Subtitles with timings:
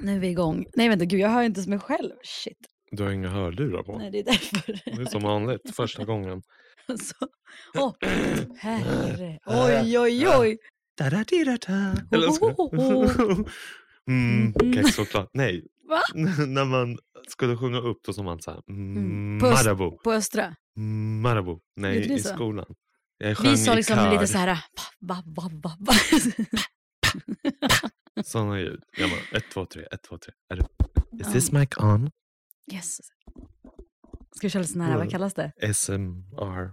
[0.00, 0.64] Nu är vi igång.
[0.76, 2.10] Nej vänta, gud jag hör inte som mig själv.
[2.24, 2.58] Shit.
[2.90, 3.98] Du har inga hörlurar på.
[3.98, 4.80] Nej det är därför.
[4.96, 6.42] Det är som vanligt, första gången.
[7.00, 7.26] Så,
[7.78, 7.94] åh,
[8.58, 9.38] herre.
[9.46, 10.58] Oj oj oj.
[10.98, 11.94] Da-da-di-da-da.
[12.12, 13.46] Eller så.
[14.08, 15.28] Mm, kexchoklad.
[15.32, 15.64] Nej.
[15.88, 16.00] Va?
[16.46, 18.60] När man skulle sjunga upp då sa man så här.
[18.70, 18.96] Mm.
[18.96, 19.98] Mm, På öst- Marabou.
[20.04, 20.54] På Östra.
[20.76, 21.60] Mm, Marabou.
[21.76, 22.66] Nej, i skolan.
[23.18, 24.10] Jag sjöng Vi sa i liksom kör.
[24.12, 24.58] lite så här.
[25.00, 25.92] Va, va, va, va.
[28.24, 28.82] Sådana ljud.
[28.98, 30.32] Jag bara, ett, två, tre, ett, två, tre.
[30.48, 30.62] Är det...
[30.62, 31.32] Is Ja.
[31.32, 32.10] this mic on?
[32.72, 32.96] Yes.
[34.36, 35.52] Ska vi köra lite sån här, vad kallas det?
[35.74, 36.72] SMR.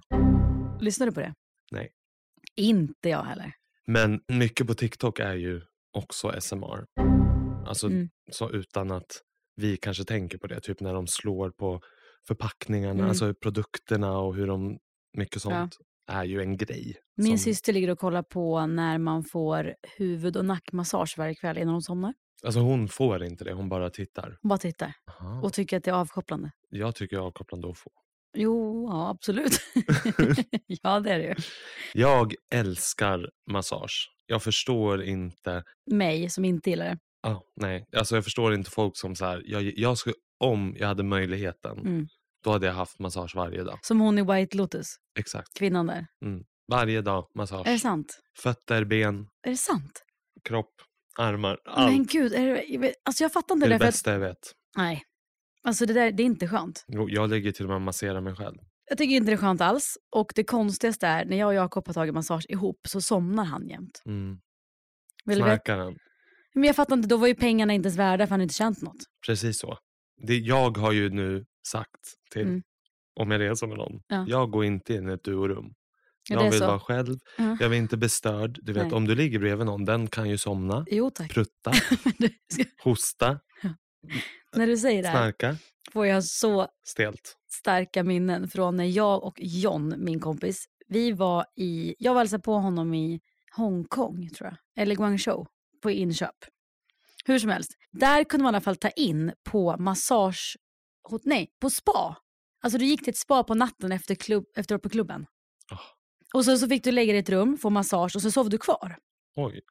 [0.83, 1.33] Lyssnar du på det?
[1.71, 1.91] Nej.
[2.55, 3.53] Inte jag heller.
[3.87, 5.61] Men mycket på TikTok är ju
[5.93, 6.85] också SMR.
[7.67, 8.09] Alltså Mm.
[8.31, 9.11] så utan att
[9.55, 10.61] vi kanske tänker på det.
[10.61, 11.81] Typ när de slår på
[12.27, 13.05] förpackningarna, Mm.
[13.09, 14.77] alltså produkterna och hur de,
[15.17, 15.75] mycket sånt
[16.07, 16.95] är ju en grej.
[17.17, 21.57] Min som, syster ligger och kollar på när man får huvud och nackmassage varje kväll
[21.57, 22.13] innan hon somnar.
[22.43, 24.37] Alltså hon får inte det, hon bara tittar.
[24.41, 25.41] Hon bara tittar Aha.
[25.41, 26.51] och tycker att det är avkopplande.
[26.69, 27.91] Jag tycker jag är avkopplande att få.
[28.37, 29.51] Jo, ja absolut.
[30.67, 31.35] ja, det är det ju.
[31.93, 34.11] Jag älskar massage.
[34.25, 36.97] Jag förstår inte Mig som inte gillar det.
[37.27, 40.87] Ah, nej, alltså jag förstår inte folk som så här, jag, jag skulle, om jag
[40.87, 42.07] hade möjligheten, Mm.
[42.45, 43.79] Då hade jag haft massage varje dag.
[43.81, 45.53] Som hon i White Lotus, Exakt.
[45.57, 46.07] kvinnan där.
[46.71, 47.67] Varje dag massage.
[47.67, 48.19] Är det sant?
[48.37, 50.03] Fötter, ben, Är det sant?
[50.43, 50.73] kropp,
[51.19, 51.91] armar, allt.
[51.93, 52.45] Men gud, är
[52.79, 53.75] det, alltså jag fattar det inte är det.
[53.75, 54.51] det För att, bästa jag vet.
[54.77, 55.03] nej,
[55.63, 56.85] alltså det där det är inte skönt.
[56.87, 58.55] Jo, Jag lägger till och med och masserar mig själv.
[58.89, 59.97] Jag tycker inte det är skönt alls.
[60.15, 63.67] Och det konstigaste är, när jag och Jakob har tagit massage ihop så somnar han
[63.69, 64.01] jämt.
[64.05, 64.37] Mm.
[65.35, 65.97] Snarkar den.
[66.53, 68.55] Men jag fattar inte, då var ju pengarna inte ens värda för han hade inte
[68.55, 68.97] känt något.
[69.25, 69.77] Precis så.
[70.27, 72.63] Det, jag har ju nu sagt till, Mm.
[73.15, 74.25] om jag reser med någon, Ja.
[74.27, 75.73] jag går inte in i ett duorum.
[76.29, 76.67] Ja, Jag vill så.
[76.67, 77.57] vara själv, Ja.
[77.59, 78.59] jag vill inte bli störd.
[78.61, 78.93] Du vet, Nej.
[78.93, 81.71] om du ligger bredvid någon, den kan ju somna, Jo prutta,
[82.83, 83.39] hosta,
[84.55, 85.57] när du säger det här snarka,
[85.93, 87.37] får jag så stelt.
[87.51, 92.43] starka minnen från när jag och John, min kompis, vi var i, jag var hälsade
[92.43, 93.21] på honom i
[93.55, 95.45] Hongkong tror jag, eller Guangzhou
[95.83, 96.35] på inköp.
[97.25, 100.57] Hur som helst, där kunde man i alla fall ta in på massage,
[101.23, 102.17] nej, på spa.
[102.63, 105.25] Alltså du gick till ett spa på natten efter, klubb, efter att vara på klubben.
[105.71, 105.79] Ah.
[106.33, 108.49] Och så, så fick du lägga dig i ett rum, få massage och så sov
[108.49, 108.97] du kvar.
[109.35, 109.61] Oj,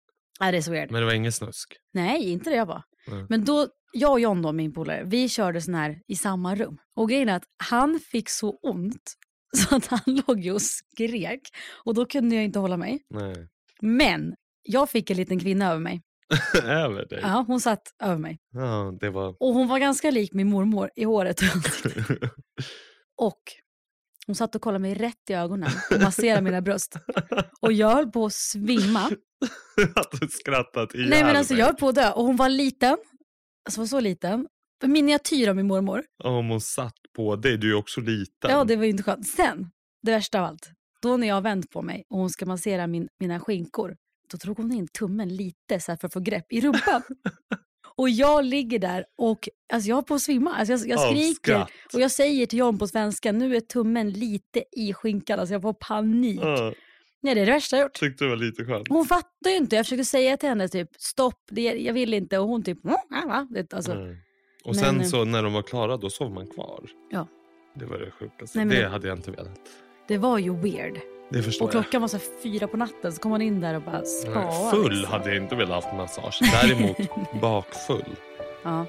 [0.40, 0.90] Ja, det är så weird.
[0.90, 1.76] men det var ingen snusk.
[1.92, 2.82] Nej, inte det jag var.
[3.06, 3.26] Nej.
[3.28, 6.78] Men då, jag och John då, min polare, vi körde sån här i samma rum.
[6.96, 9.12] Och grejen är att han fick så ont
[9.56, 11.40] så att han låg ju och skrek.
[11.84, 13.02] Och då kunde jag inte hålla mig.
[13.10, 13.48] Nej.
[13.80, 16.02] Men jag fick en liten kvinna över mig.
[16.62, 17.20] Över dig?
[17.22, 18.38] Ja, hon satt över mig.
[18.52, 19.36] Ja, det var...
[19.40, 21.96] Och hon var ganska lik min mormor i håret och ansiktet.
[23.16, 23.40] Och
[24.26, 26.96] hon satt och kollade mig rätt i ögonen och masserade mina bröst.
[27.60, 29.00] Och jag höll på att svimma.
[29.94, 31.60] att du skrattat ihjäl Nej men alltså dig.
[31.60, 32.10] jag höll på att dö.
[32.10, 32.96] Och hon var liten.
[33.66, 34.46] Alltså var så liten.
[34.84, 36.04] En miniatyr av min mormor.
[36.24, 38.50] Om hon satt på dig, du är ju också liten.
[38.50, 39.28] Ja, det var ju inte skönt.
[39.28, 39.70] Sen,
[40.02, 40.70] det värsta av allt.
[41.02, 43.96] Då när jag har vänt på mig och hon ska massera min, mina skinkor.
[44.34, 47.02] Då drog hon in tummen lite så för att få grepp i rumpan.
[47.96, 50.54] och jag ligger där och alltså jag har på att svimma.
[50.54, 51.70] Alltså jag, jag skriker skratt.
[51.94, 55.40] och jag säger till John på svenska, nu är tummen lite i skinkan.
[55.40, 56.40] Alltså jag får panik.
[56.42, 56.72] Ja.
[57.22, 57.92] Nej, det är det värsta jag gjort.
[58.00, 58.88] Tyckte det var lite skönt.
[58.88, 59.76] Hon fattar ju inte.
[59.76, 62.38] Jag försökte säga till henne typ stopp, det, jag vill inte.
[62.38, 62.96] Och hon typ, mm,
[63.28, 63.46] va?
[63.50, 64.16] Det, alltså, Mm.
[64.64, 66.90] Och sen eh, så när de var klara då sov man kvar.
[67.10, 67.28] Ja.
[67.74, 68.58] Det var det sjukaste.
[68.58, 69.60] Nej, men det det- hade jag inte velat.
[70.08, 70.98] det var ju weird.
[71.30, 73.82] Det förstår Och klockan var så fyra på natten så kom hon in där och
[73.82, 74.34] bara jag.
[74.34, 75.12] Nej, Full liksom.
[75.12, 76.38] hade jag inte velat haft massage.
[76.62, 76.96] Däremot
[77.40, 78.16] bakfull.
[78.62, 78.86] Ja.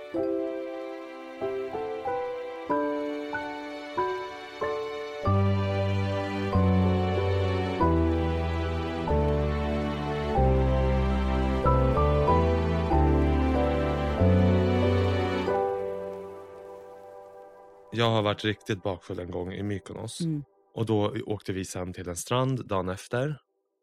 [17.91, 20.21] Jag har varit riktigt bakfull en gång i Mykonos.
[20.21, 20.43] Mm.
[20.75, 23.37] Och då åkte vi sen till en strand dagen efter.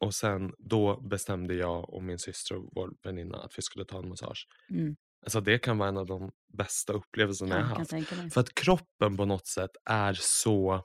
[0.05, 3.99] Och sen då bestämde jag och min syster och vår väninna att vi skulle ta
[3.99, 4.47] en massage.
[4.71, 4.94] Mm.
[5.25, 7.61] Alltså det kan vara en av de bästa upplevelserna Ja,
[7.91, 8.35] jag haft.
[8.35, 10.83] För att kroppen på något sätt är så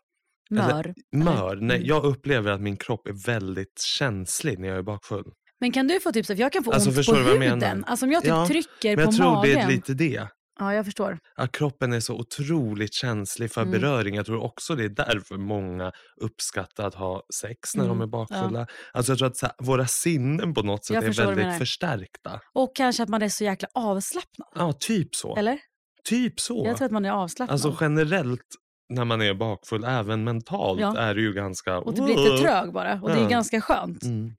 [0.49, 0.93] Mör.
[1.11, 1.55] mör.
[1.55, 1.87] Nej, Mm.
[1.87, 5.31] jag upplever att min kropp är väldigt känslig när jag är bakfull.
[5.59, 6.27] Men kan du få tips?
[6.27, 7.83] För jag kan få Alltså, ont på huden.
[7.83, 9.41] Alltså om jag typ Ja, trycker på jag tror magen.
[9.53, 10.27] det är lite det.
[10.59, 11.19] Ja, jag förstår.
[11.35, 13.71] Att kroppen är så otroligt känslig för Mm.
[13.71, 14.15] beröring.
[14.15, 18.07] Jag tror också det är därför många uppskattar att ha sex när de Mm, är
[18.07, 18.67] bakfulla.
[18.93, 22.39] Alltså jag tror att här, våra sinnen på något sätt Jag är väldigt förstärkta.
[22.53, 24.47] Och kanske att man är så jäkla avslappnad.
[24.55, 25.35] Ja, typ så.
[25.35, 25.59] Eller?
[26.03, 26.63] Typ så.
[26.65, 27.53] Jag tror att man är avslappnad.
[27.53, 28.41] Alltså generellt
[28.89, 30.97] när man är bakfull, även mentalt, Ja.
[30.97, 31.77] är det ju ganska...
[31.79, 32.99] och du blir lite trög bara.
[33.03, 33.29] Och det är Ja.
[33.29, 34.03] ganska skönt.
[34.03, 34.31] Mm.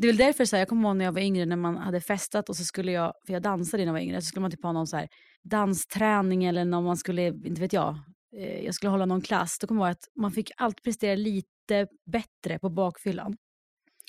[0.00, 1.76] Det är väl därför så här, jag kommer ihåg när jag var yngre när man
[1.76, 4.40] hade festat och så skulle jag, för jag dansade när jag var yngre, så skulle
[4.40, 5.08] man typ ha någon så här
[5.42, 7.98] dansträning eller när man skulle, inte vet jag,
[8.36, 9.58] eh, jag skulle hålla någon klass.
[9.58, 13.36] Då kommer jag ihåg att man fick alltid prestera lite bättre på bakfyllan.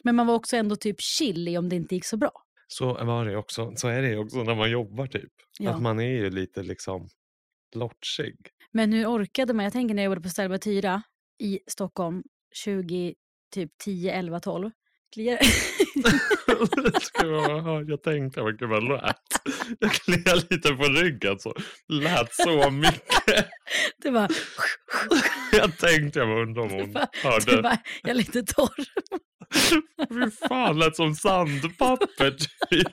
[0.04, 2.32] Men man var också ändå typ chill i om det inte gick så bra.
[2.68, 3.74] Så var det också.
[3.76, 5.32] Så är det också när man jobbar typ.
[5.60, 5.72] Ja.
[5.72, 7.10] Att man är ju lite liksom
[7.76, 8.36] lotchig.
[8.72, 9.64] Men hur orkade man?
[9.64, 11.04] Jag tänker när jag jobbade på Ställe Tyra
[11.40, 13.16] i Stockholm 20,
[13.54, 14.72] typ 10, 11, 12.
[15.14, 15.40] Kliar...
[16.48, 16.68] Jag,
[17.66, 19.16] ja, jag tänkte, men gud vad lät.
[19.80, 21.54] Jag kliar lite på ryggen så
[21.88, 23.50] lät så mycket.
[24.04, 24.32] det var,
[25.52, 27.62] Jag tänkte, jag bara undrar om hon hörde.
[27.62, 28.86] var, jag är lite torr.
[30.10, 32.32] Fy fan, lät som sandpapper
[32.70, 32.88] typ.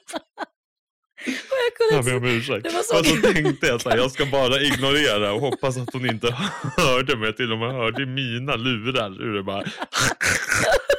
[1.25, 2.65] Jag Jag ber om ursäkt.
[2.65, 5.77] det var så och så tänkte jag så här, jag ska bara ignorera och hoppas
[5.77, 6.37] att hon inte
[6.77, 7.33] hörde mig.
[7.37, 9.65] Till och med hörde mina lurar hur det bara...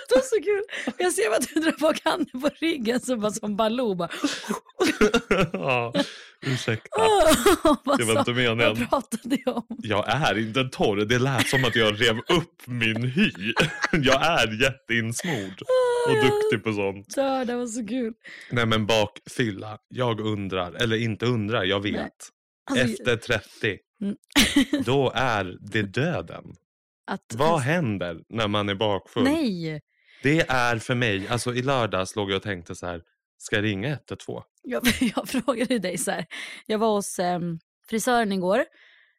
[0.09, 0.93] Det var så kul.
[0.97, 3.95] Jag ser att du drar bak handen på ryggen så bara som Baloo.
[3.95, 4.09] Bara,
[5.53, 5.93] ja,
[6.45, 7.01] ursäkta.
[7.97, 8.59] Det var inte meningen.
[8.59, 9.65] Vad pratade jag om?
[9.77, 10.97] Jag är inte torr.
[11.05, 13.31] Det lät som att jag rev upp min hy.
[13.91, 15.61] Jag är jätteinsmord
[16.09, 17.11] och duktig på sånt.
[17.11, 18.13] Så, det var så kul.
[18.51, 19.77] Nej men bakfylla.
[19.87, 22.11] Jag undrar, eller inte undrar, jag vet.
[22.71, 24.15] Alltså, Efter 30, Mm.
[24.85, 26.43] då är det döden.
[27.11, 29.23] att, Vad händer när man är bakfull?
[29.23, 29.81] Nej,
[30.23, 33.01] Det är för mig, alltså i lördags låg jag och tänkte så här,
[33.37, 34.41] ska jag ringa 112?
[34.63, 34.81] jag,
[35.15, 36.25] jag frågade dig så här.
[36.65, 38.63] Jag var hos em, frisören igår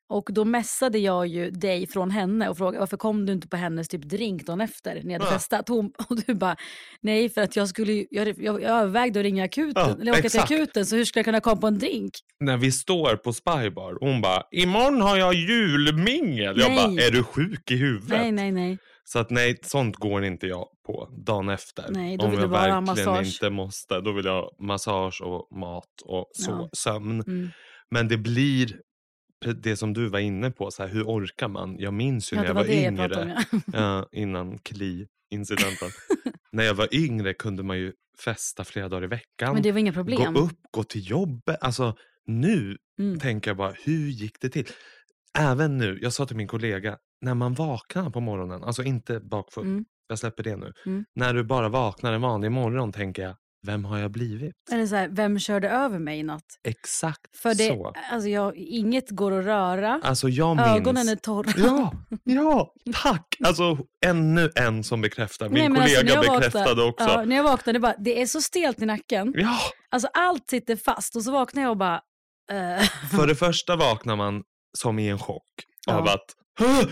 [0.08, 3.56] och då messade jag ju dig från henne och frågade varför kom du inte på
[3.56, 5.38] hennes typ drink dagen efter när jag hade Ja.
[5.38, 5.69] festat.
[5.69, 6.56] Hon, och du bara,
[7.00, 10.12] nej för att jag skulle ju- jag, jag, jag övervägde att ringa akuten, Ja, eller
[10.12, 10.49] åka exakt.
[10.49, 12.12] till akuten så hur skulle jag kunna komma på en drink?
[12.41, 16.61] När vi står på Spybar, hon bara, imorgon har jag julmingel.
[16.61, 16.76] Jag Nej.
[16.76, 18.08] bara, är du sjuk i huvudet?
[18.08, 18.79] Nej, nej, nej.
[19.12, 21.85] Så att nej, sånt går inte jag på dagen efter.
[21.91, 23.27] Nej, då Om vill jag verkligen massage.
[23.27, 24.01] inte måste.
[24.01, 26.69] Då vill jag ha massage och mat och så, Ja.
[26.73, 27.20] sömn.
[27.27, 27.49] Mm.
[27.91, 28.81] Men det blir
[29.63, 31.77] det som du var inne på, så här, hur orkar man?
[31.79, 33.61] Jag minns ju Ja, när jag var var, jag yngre, pratade om.
[33.73, 33.81] Ja.
[33.81, 35.89] ja, innan KLI-incidenten.
[36.53, 37.93] när jag var yngre kunde man ju
[38.25, 39.55] festa flera dagar i veckan.
[39.55, 40.34] Men det var inga problem.
[40.34, 41.58] Gå upp, gå till jobbet.
[41.61, 41.96] Alltså
[42.27, 43.19] nu Mm.
[43.19, 44.67] tänker jag bara, hur gick det till?
[45.39, 49.65] Även nu, jag sa till min kollega, när man vaknar på morgonen, alltså inte bakfull,
[49.67, 49.84] Mm.
[50.08, 50.72] jag släpper det nu.
[50.87, 51.05] Mm.
[51.15, 53.34] När du bara vaknar en vanlig morgon tänker jag,
[53.67, 54.55] vem har jag blivit?
[54.72, 56.44] Eller så här, vem körde över mig i natt?
[56.69, 57.93] Exakt För det, så.
[58.10, 60.01] alltså jag, inget går att röra.
[60.05, 60.69] Alltså jag minns...
[60.69, 61.53] Ögonen är torra.
[61.56, 61.93] Ja,
[62.25, 63.37] ja, tack!
[63.44, 65.49] Alltså ännu en som bekräftar.
[65.49, 67.05] Min Nej, alltså, kollega jag bekräftade vaknade- också.
[67.08, 69.32] Ja, när jag vaknade, det, bara, det är så stelt i nacken.
[69.37, 69.58] Ja,
[69.93, 72.01] Alltså allt sitter fast och så vaknar jag och bara...
[72.53, 72.82] eh,
[73.17, 74.43] för det första vaknar man
[74.79, 75.44] som i en chock
[75.89, 76.15] av Ja.
[76.15, 76.24] att
[76.58, 76.84] "Huh!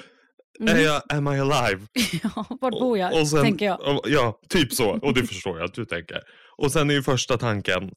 [0.61, 0.77] Mm.
[0.77, 1.87] Är jag, am I alive?
[2.23, 3.21] ja, vart bor jag?
[3.21, 3.81] Och sen, tänker jag.
[3.81, 4.91] och- Ja, typ så.
[4.91, 6.21] Och det förstår jag att du tänker.
[6.57, 7.91] Och sen är ju första tanken,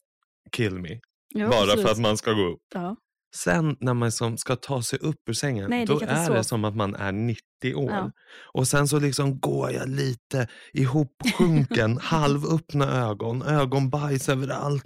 [0.52, 1.00] kill me.
[1.34, 1.86] Ja, bara absolut.
[1.86, 2.60] för att man ska gå upp.
[2.74, 2.96] Ja.
[3.36, 6.38] Sen när man som ska ta sig upp ur sängen, Nej, då är katastrof.
[6.38, 7.92] det som att man är 90 30 år.
[7.92, 8.12] Ja.
[8.54, 14.84] Och sen så liksom går jag lite ihopsjunken, halvöppna ögon, ögonbajs överallt,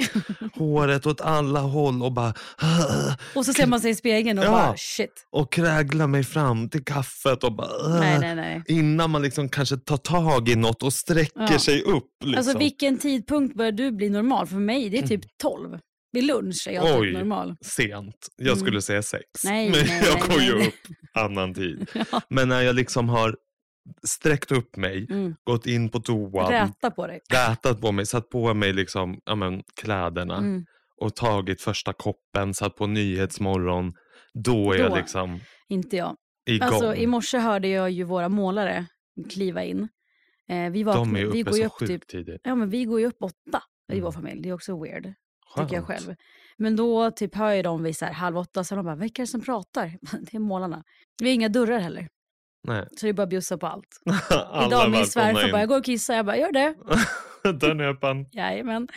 [0.55, 2.33] håret åt alla håll och bara
[3.35, 4.51] Och så ser man sig i spegeln och Ja.
[4.51, 5.27] bara shit.
[5.31, 8.63] och kräglar mig fram till kaffet och bara Nej, nej, nej.
[8.67, 11.59] innan man liksom kanske tar tag i något och sträcker Ja.
[11.59, 12.03] sig upp.
[12.23, 12.37] Liksom.
[12.37, 14.47] Alltså vilken tidpunkt börjar du bli normal?
[14.47, 15.79] För mig det är typ 12.
[16.15, 17.07] Vid lunch är jag Oj.
[17.07, 17.55] typ normal.
[17.61, 18.27] Sent.
[18.35, 19.25] Jag skulle säga sex.
[19.43, 20.73] Nej, men nej, jag går ju upp
[21.13, 21.89] annan tid.
[22.11, 22.21] Ja.
[22.29, 23.35] Men när jag liksom har
[24.07, 25.35] sträckt upp mig, Mm.
[25.43, 27.19] gått in på toan, Räta på dig.
[27.33, 30.65] rätat på mig, satt på mig liksom, ja, men, kläderna Mm.
[31.01, 33.93] och tagit första koppen, satt på Nyhetsmorgon.
[34.33, 34.95] Då är jag Då.
[34.95, 36.15] liksom Inte jag.
[36.49, 36.67] igång.
[36.67, 38.85] Alltså, I morse hörde jag ju våra målare
[39.33, 39.87] kliva in.
[40.49, 42.41] Eh, vi, vaknar, De är vi uppe går ju så upp typ, sjukt tidigt.
[42.43, 44.03] ja, men Vi går ju upp åtta i Mm.
[44.03, 44.41] vår familj.
[44.41, 45.13] Det är också weird.
[45.55, 45.69] Skönt.
[45.69, 46.15] Tycker jag själv.
[46.57, 48.63] Men då typ hör jag dem vid så här halv åtta.
[48.63, 49.91] Så de bara, vilka är det som pratar?
[50.31, 50.83] Det är målarna.
[51.21, 52.07] Vi har inga dörrar heller.
[52.67, 52.87] Nej.
[52.97, 53.87] Så det är bara att bjussa på allt.
[54.67, 56.15] Idag min svärfar bara, jag går och kissar.
[56.15, 56.75] Jag bara, gör det.
[57.59, 58.25] Dörren är öppen.
[58.31, 58.87] Jajamän.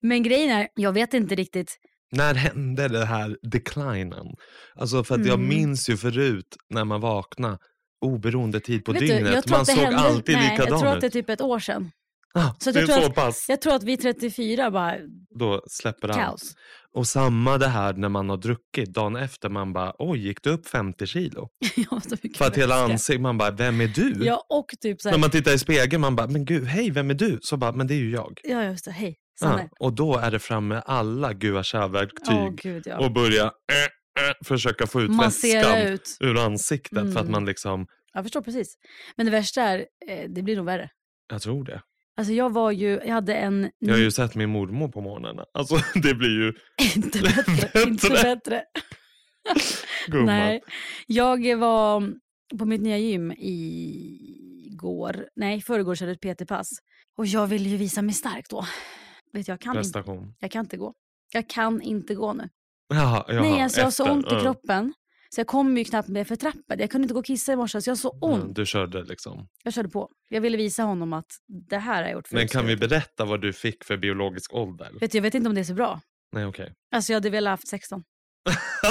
[0.00, 1.76] Men grejen är, jag vet inte riktigt.
[2.12, 4.26] När hände det här declinen?
[4.74, 5.48] Alltså för att jag Mm.
[5.48, 7.58] minns ju förut när man vaknade
[8.04, 9.34] oberoende tid på vet du, dygnet.
[9.34, 11.00] jag tror man såg hände, alltid nej, likadan Jag tror att ut.
[11.00, 11.90] det är typ ett år sedan.
[12.34, 13.46] Ah, så det jag tror så att- pass.
[13.48, 14.94] Jag tror att vi 34 bara,
[15.38, 16.18] Då släpper allt.
[16.20, 16.54] kaos.
[16.94, 18.94] Och samma det här när man har druckit.
[18.94, 21.48] Dagen efter man bara, oj gick du upp 50 kilo?
[22.22, 24.24] Mycket För att hela ansiktet, man bara, vem är du?
[24.24, 26.90] Ja, och typ så här, När man tittar i spegeln, man bara, men gud, hej,
[26.90, 27.38] vem är du?
[27.42, 28.40] Så bara, men det är ju jag.
[28.42, 29.68] ja just det, hej, Ja, Sanne.
[29.80, 32.98] och då är det fram med alla gua-sha-verktyg gud ja.
[32.98, 33.48] och börja äh,
[34.28, 36.16] äh, försöka få ut Massera väskan ut.
[36.20, 36.98] ur ansiktet.
[36.98, 37.32] För att Mm.
[37.32, 38.74] man liksom, Jag förstår precis.
[39.16, 40.90] Men det värsta är, eh, det blir nog värre.
[41.28, 41.82] jag tror det.
[42.16, 43.70] Alltså jag var ju, jag hade en...
[43.78, 45.44] Jag har ju sett min mormor på morgnarna.
[45.54, 46.52] Alltså det blir ju
[46.96, 48.64] inte bättre, inte Bättre.
[50.24, 50.62] Nej,
[51.06, 52.12] jag var
[52.58, 55.28] på mitt nya gym igår.
[55.36, 56.68] Nej, förrgår körde ett PT-pass.
[57.16, 58.64] Och jag ville ju visa mig stark då.
[59.32, 60.34] Vet du, jag kan, inte, Prestation.
[60.38, 60.94] jag kan inte gå.
[61.32, 62.48] Jag kan inte gå nu.
[62.88, 64.94] Jaha, jaha, Nej, alltså jag har så ont i kroppen.
[65.34, 66.78] Så jag kom ju knappt med för trappan.
[66.78, 68.42] Jag kunde inte gå och kissa i morse så jag har så ont.
[68.42, 69.48] Mm, du körde liksom.
[69.64, 70.10] Jag körde på.
[70.28, 71.26] Jag ville visa honom att
[71.68, 72.52] det här har jag gjort Men förut.
[72.52, 74.90] kan vi berätta vad du fick för biologisk ålder?
[75.00, 76.00] Vet du, jag vet inte om det är så bra.
[76.32, 76.72] Nej okej.
[76.94, 78.02] Alltså jag hade velat haft 16.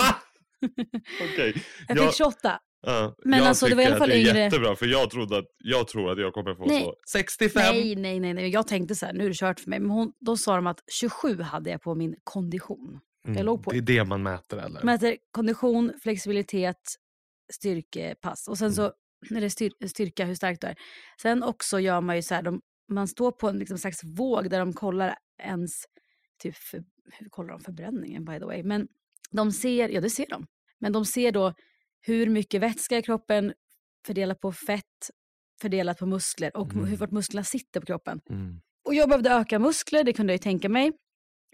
[1.33, 1.63] Okej.
[1.88, 2.60] Jag Jag- fick 28.
[2.83, 5.10] Ja, Men jag alltså, det var i alla fall det är yngre- jättebra för jag,
[5.10, 6.81] trodde att, jag tror att jag kommer få Nej.
[6.83, 7.63] så 65.
[7.75, 8.50] Nej, nej, nej, nej.
[8.50, 9.79] Jag tänkte så här, nu är det kört för mig.
[9.79, 13.00] Men hon, då sa de att 27 hade jag på min kondition.
[13.25, 14.84] Mm, jag låg på- Det är det man mäter eller?
[14.84, 16.82] Mäter kondition, flexibilitet,
[17.54, 18.48] styrkepass.
[18.48, 18.94] Och sen så,
[19.36, 20.75] eller styr, styrka, hur stark du är.
[21.22, 22.62] Sen också gör man ju så här, de,
[22.92, 25.72] man står på en liksom slags våg där de kollar ens,
[26.44, 26.84] typ, för,
[27.20, 28.63] hur kollar de förbränningen by the way?
[28.63, 28.88] Men
[29.32, 30.46] de ser, ja det ser de.
[30.80, 31.54] Men de ser då
[32.01, 33.54] hur mycket vätska i kroppen
[34.08, 35.10] fördelat på fett,
[35.62, 36.86] fördelat på muskler och Mm.
[36.86, 38.22] hur vart musklerna sitter på kroppen.
[38.30, 38.62] Mm.
[38.86, 40.92] Och jag behövde öka muskler, det kunde jag ju tänka mig.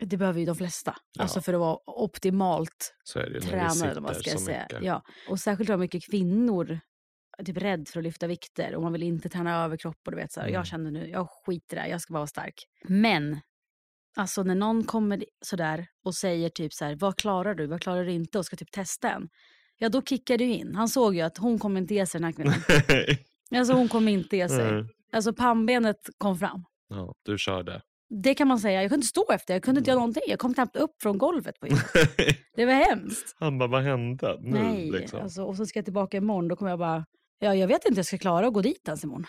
[0.02, 0.96] Det behöver ju de flesta.
[1.14, 1.22] Ja.
[1.24, 4.64] Alltså för att vara optimalt Så är det tränare eller vad ska jag säga.
[4.70, 4.84] mycket.
[4.84, 5.04] Ja.
[5.30, 6.80] Och särskilt har mycket kvinnor
[7.38, 10.18] är typ rädd för att lyfta vikter och man vill inte träna överkropp och du
[10.18, 10.54] vet så Mm.
[10.54, 12.54] jag känner nu, jag skiter i det, jag ska bara vara stark.
[12.88, 13.40] Men,
[14.16, 18.06] alltså när någon kommer sådär och säger typ så här, vad klarar du, vad klarar
[18.06, 19.30] du inte och ska typ testa en.
[19.78, 20.76] Ja då kickar du in.
[20.76, 22.56] Han såg ju att hon kommer inte ge sig den här kvinnan.
[23.62, 24.70] alltså hon kommer inte ge sig.
[24.70, 24.88] Mm.
[25.14, 26.66] Alltså pannbenet kom fram.
[26.90, 27.82] ja, du körde.
[28.10, 28.82] Det kan man säga.
[28.82, 30.24] Jag kunde inte stå efter, jag kunde inte göra någonting.
[30.28, 31.86] Jag kom knappt upp från golvet på gymmet.
[32.56, 33.36] Det var hemskt.
[33.40, 34.50] Han bara, vad hände nu?
[34.50, 35.22] Nej, liksom.
[35.22, 36.48] alltså, och så ska jag tillbaka imorgon.
[36.48, 37.06] Då kommer jag bara,
[37.40, 39.26] ja, jag vet inte hur jag ska klara att gå dit ens imorgon.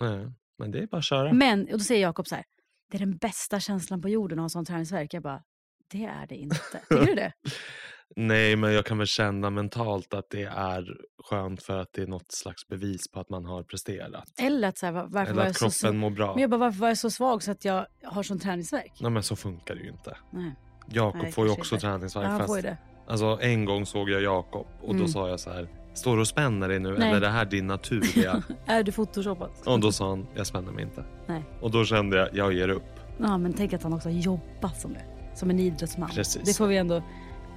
[0.00, 1.32] Nej, men det är bara att köra.
[1.32, 2.44] Men, och då säger Jakob så här,
[2.90, 5.14] det är den bästa känslan på jorden att ha sån träningsvärk.
[5.14, 5.42] Jag bara,
[5.90, 6.80] det är det inte.
[6.88, 7.32] Tycker du det?
[8.16, 10.96] Nej, men jag kan väl känna mentalt att det är
[11.30, 14.24] skönt för att det är något slags bevis på att man har presterat.
[14.38, 16.32] Eller att så här, var- varför var Eller att kroppen så, mår bra.
[16.32, 18.92] men jag bara, varför var jag så svag så att jag har sån träningsvärk?
[19.00, 20.16] Nej, men så funkar det ju inte.
[20.30, 20.54] Nej,
[20.90, 21.86] Jakob får ju också inte.
[21.86, 22.24] träningsvärk.
[22.24, 22.76] ja, han får fast, det.
[23.06, 25.08] alltså, en gång såg jag Jakob och då Mm.
[25.08, 27.08] sa jag så här, står du och spänner dig nu Nej.
[27.08, 28.42] eller är det här din naturliga?
[28.66, 29.50] Är du photoshoppad?
[29.66, 31.04] och då sa han, jag spänner mig inte.
[31.26, 31.44] Nej.
[31.60, 32.84] Och då kände jag, jag ger upp.
[33.18, 35.04] Ja, men tänk att han också har jobbat som det.
[35.34, 36.10] Som en idrottsman.
[36.10, 36.42] Precis.
[36.44, 37.02] Det får vi ändå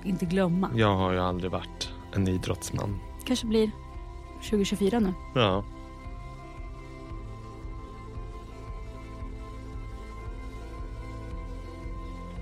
[0.03, 0.69] inte glömma.
[0.75, 2.99] Jag har ju aldrig varit en idrottsman.
[3.25, 3.71] Kanske blir
[4.49, 5.13] 2024 nu.
[5.35, 5.63] Ja.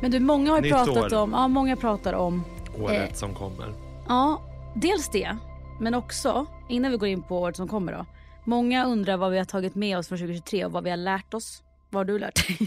[0.02, 1.18] Men du, många har ju Nytt pratat år.
[1.18, 2.44] om, ja, många pratar om,
[2.80, 3.16] Året Eh.
[3.16, 3.74] som kommer.
[4.08, 4.42] ja,
[4.76, 5.38] dels det,
[5.80, 8.06] men också, innan vi går in på året som kommer då.
[8.46, 11.34] Många undrar vad vi har tagit med oss från 2023 och vad vi har lärt
[11.34, 11.64] oss.
[11.90, 12.58] Vad har du lärt dig?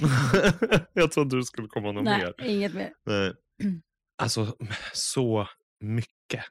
[0.92, 2.46] jag trodde du skulle komma något Nej, mer.
[2.50, 2.90] inget mer.
[3.06, 3.32] Nej.
[4.22, 4.56] Alltså,
[4.92, 5.48] så
[5.80, 6.44] mycket.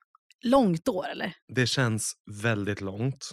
[0.44, 1.34] Långt år eller?
[1.48, 3.32] Det känns väldigt långt.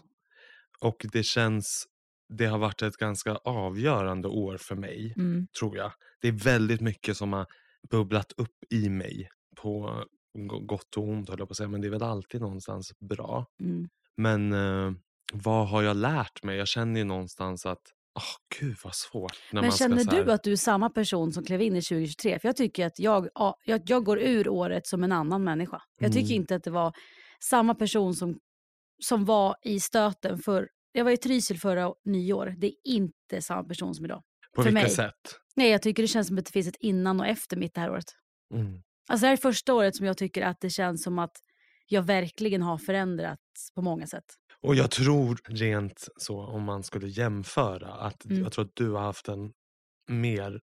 [0.80, 1.86] Och det känns,
[2.28, 5.46] det har varit ett ganska avgörande år för mig, Mm.
[5.60, 5.92] tror jag.
[6.20, 7.46] Det är väldigt mycket som har
[7.90, 10.04] bubblat upp i mig på
[10.38, 11.68] go- gott och ont, höll jag på att säga.
[11.68, 13.46] Men det är väl alltid någonstans bra.
[13.60, 13.88] Mm.
[14.16, 14.92] Men eh,
[15.32, 16.56] vad har jag lärt mig?
[16.58, 17.82] Jag känner ju någonstans att,
[18.18, 19.32] åh gud vad svårt.
[19.52, 22.38] Men känner här, du att du är samma person som klev in i 2023?
[22.38, 25.82] För jag tycker att jag, ja, jag, jag går ur året som en annan människa.
[26.00, 26.36] Jag tycker Mm.
[26.42, 26.92] inte att det var
[27.44, 28.38] samma person som,
[29.02, 30.68] som var i stöten för...
[30.92, 32.54] Jag var i Trysil förra nyår.
[32.58, 34.22] Det är inte samma person som idag.
[34.56, 34.90] På för vilka mig.
[34.90, 35.14] sätt?
[35.56, 37.80] Nej, jag tycker det känns som att det finns ett innan och efter mitt det
[37.80, 38.04] här året.
[38.54, 38.82] Mm.
[39.08, 41.36] Alltså det här är första året som jag tycker att det känns som att
[41.86, 44.24] jag verkligen har förändrats på många sätt.
[44.62, 48.42] Och jag tror rent så om man skulle jämföra att Mm.
[48.42, 49.52] jag tror att du har haft en
[50.10, 50.60] mer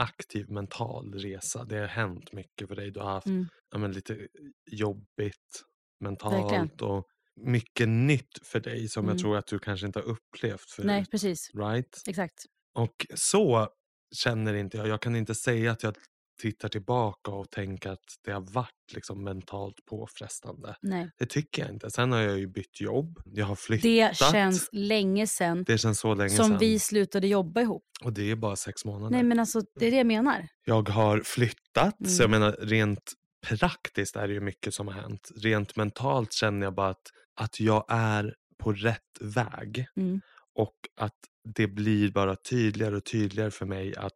[0.00, 1.64] aktiv mental resa.
[1.64, 2.90] Det har hänt mycket för dig.
[2.90, 3.46] Du har haft Mm.
[3.70, 4.28] ja, men, lite
[4.70, 5.62] jobbigt
[6.00, 6.70] mentalt Verkligen.
[6.90, 7.06] och
[7.40, 9.14] mycket nytt för dig som Mm.
[9.14, 10.86] jag tror att du kanske inte har upplevt förut.
[10.86, 11.50] Nej, precis.
[11.54, 12.02] Right?
[12.06, 12.44] Exakt.
[12.74, 13.68] Och så
[14.14, 14.88] känner inte jag.
[14.88, 15.96] Jag kan inte säga att jag
[16.42, 20.76] tittar tillbaka och tänker att det har varit liksom mentalt påfrestande.
[20.82, 21.10] Nej.
[21.18, 21.90] Det tycker jag inte.
[21.90, 23.18] Sen har jag ju bytt jobb.
[23.24, 23.82] Jag har flyttat.
[23.82, 26.58] Det känns länge sedan Det känns så länge som sedan.
[26.58, 27.84] vi slutade jobba ihop.
[28.04, 29.10] Och det är bara sex månader.
[29.10, 30.48] Nej men alltså det är det jag menar.
[30.64, 31.96] Jag har flyttat.
[32.08, 32.40] Så jag Mm.
[32.40, 33.12] menar rent
[33.46, 35.30] praktiskt är det ju mycket som har hänt.
[35.36, 37.06] Rent mentalt känner jag bara att,
[37.40, 39.86] att jag är på rätt väg.
[39.96, 40.20] Mm.
[40.54, 41.14] Och att
[41.56, 44.12] det blir bara tydligare och tydligare för mig att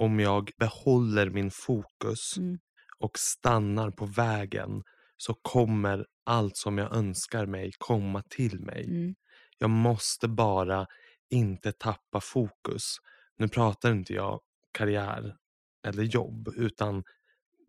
[0.00, 2.58] om jag behåller min fokus Mm.
[2.98, 4.82] och stannar på vägen
[5.16, 8.84] så kommer allt som jag önskar mig komma till mig.
[8.84, 9.14] Mm.
[9.58, 10.86] Jag måste bara
[11.30, 12.96] inte tappa fokus.
[13.38, 14.40] Nu pratar inte jag
[14.72, 15.36] karriär
[15.86, 17.04] eller jobb utan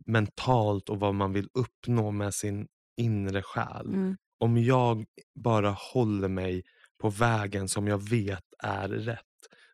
[0.06, 3.86] mentalt och vad man vill uppnå med sin inre själ.
[3.86, 4.16] Mm.
[4.38, 6.62] Om jag bara håller mig
[6.98, 9.20] på vägen som jag vet är rätt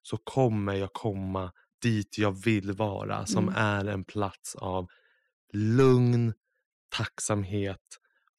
[0.02, 3.54] så kommer jag komma dit jag vill vara som Mm.
[3.56, 4.86] är en plats av
[5.52, 6.32] lugn,
[6.96, 7.98] tacksamhet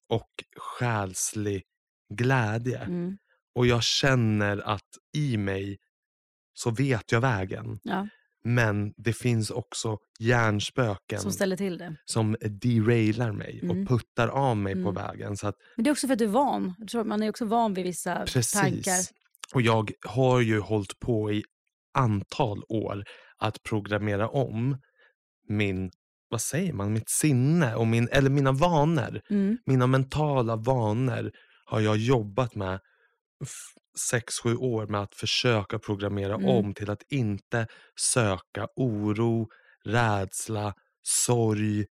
[0.09, 1.63] och själslig
[2.13, 2.77] glädje.
[2.79, 3.17] Mm.
[3.55, 5.77] Och jag känner att i mig
[6.53, 7.79] så vet jag vägen.
[7.83, 8.07] Ja,
[8.43, 11.95] Men det finns också hjärnspöken som ställer till det.
[12.05, 13.81] som derailar mig Mm.
[13.81, 14.93] och puttar av mig på Mm.
[14.93, 15.37] vägen.
[15.37, 16.73] Så att, Men det är också för att du är van.
[16.79, 18.33] Jag tror att Man är också van vid vissa tankar.
[18.33, 19.11] precis.
[19.53, 21.43] Och jag har ju hållit på i
[21.93, 23.03] antal år
[23.39, 24.77] att programmera om
[25.47, 25.91] min,
[26.29, 29.21] vad säger man, mitt sinne och min, eller mina vanor.
[29.29, 29.57] Mm.
[29.65, 31.31] Mina mentala vanor
[31.65, 32.79] har jag jobbat med
[34.09, 36.45] sex, sju år med att försöka programmera Mm.
[36.49, 37.67] om till att inte
[37.99, 39.47] söka oro,
[39.85, 41.85] rädsla, sorg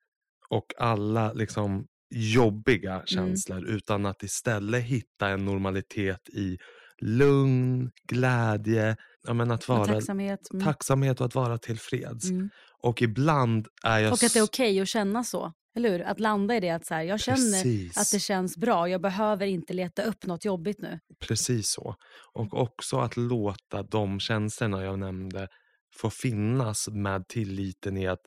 [0.48, 6.58] och alla liksom jobbiga känslor utan att istället hitta en normalitet i
[7.00, 10.50] lugn, glädje, ja, men att Och vara tacksamhet.
[10.52, 10.66] Mm.
[10.66, 12.30] tacksamhet och att vara tillfreds.
[12.30, 12.50] Mm.
[12.82, 14.12] Och ibland är jag...
[14.12, 15.52] Och att det är okej att känna så.
[15.76, 16.00] Eller hur?
[16.00, 17.98] Att landa i det att så här, jag känner Precis.
[17.98, 18.88] att det känns bra.
[18.88, 21.00] Jag behöver inte leta upp något jobbigt nu.
[21.18, 21.96] Precis så.
[22.32, 25.48] Och också att låta de känslorna jag nämnde
[25.96, 28.22] få finnas med tilliten i att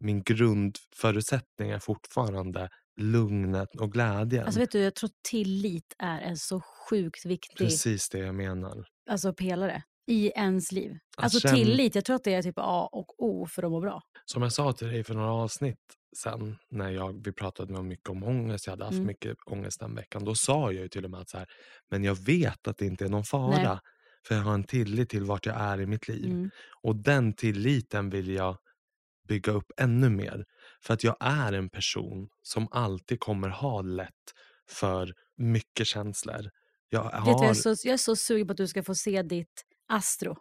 [0.00, 2.68] min grundförutsättning är fortfarande
[3.00, 4.44] lugnet och glädjen.
[4.44, 8.86] Alltså vet du, jag tror tillit är en så sjukt viktig Precis det jag menar.
[9.10, 10.98] alltså, pelare i ens liv.
[11.16, 13.70] Att Alltså känna- tillit, jag tror att det är typ A och O för att
[13.70, 14.02] må bra.
[14.24, 15.78] Som jag sa till dig för några avsnitt
[16.16, 19.06] sen när jag, vi pratade med mycket om ångest, jag hade haft Mm.
[19.06, 20.24] mycket ångest den veckan.
[20.24, 21.46] Då sa jag ju till och med att så här,
[21.90, 23.56] men jag vet att det inte är någon fara.
[23.68, 23.78] Nej.
[24.26, 26.24] För jag har en tillit till vart jag är i mitt liv.
[26.30, 26.50] Mm.
[26.82, 28.56] Och den tilliten vill jag
[29.28, 30.44] bygga upp ännu mer.
[30.82, 34.14] För att jag är en person som alltid kommer ha lätt
[34.68, 36.50] för mycket känslor.
[36.88, 37.50] Jag du, jag, har...
[37.50, 40.36] är så, jag är så sugen på att du ska få se ditt astro.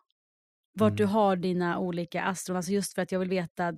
[0.74, 1.14] Vart du Mm.
[1.14, 2.58] har dina olika astron.
[2.58, 3.74] Alltså just för att jag vill veta.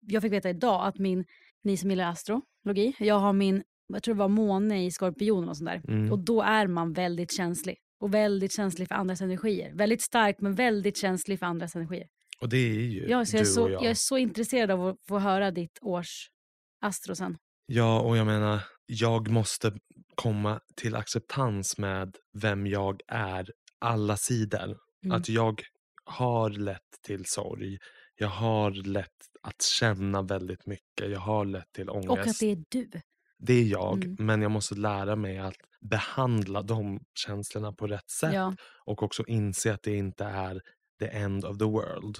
[0.00, 1.24] Jag fick veta idag att min,
[1.64, 5.56] ni som gillar astrologi, jag har min, jag tror det var måne i skorpionen och
[5.56, 5.82] sånt där.
[5.88, 6.12] Mm.
[6.12, 7.76] Och då är man väldigt känslig.
[8.00, 9.72] Och väldigt känslig för andras energier.
[9.74, 12.06] Väldigt stark men väldigt känslig för andras energier.
[12.42, 13.82] Och det är ju Ja, så jag, du så, och jag.
[13.82, 16.30] jag är så intresserad av att få höra ditt års
[16.80, 17.38] astro sen.
[17.66, 19.72] Ja, och jag menar, jag måste
[20.14, 24.78] komma till acceptans med vem jag är, alla sidor.
[25.04, 25.16] Mm.
[25.16, 25.62] Att jag
[26.04, 27.78] har lätt till sorg,
[28.16, 29.08] jag har lätt
[29.42, 32.10] att känna väldigt mycket, jag har lätt till ångest.
[32.10, 32.90] Och att det är du.
[33.38, 34.16] Det är jag, Mm.
[34.26, 35.56] men jag måste lära mig att
[35.90, 38.34] behandla de känslorna på rätt sätt.
[38.34, 38.54] Ja.
[38.84, 40.60] Och också inse att det inte är
[41.00, 42.18] the end of the world.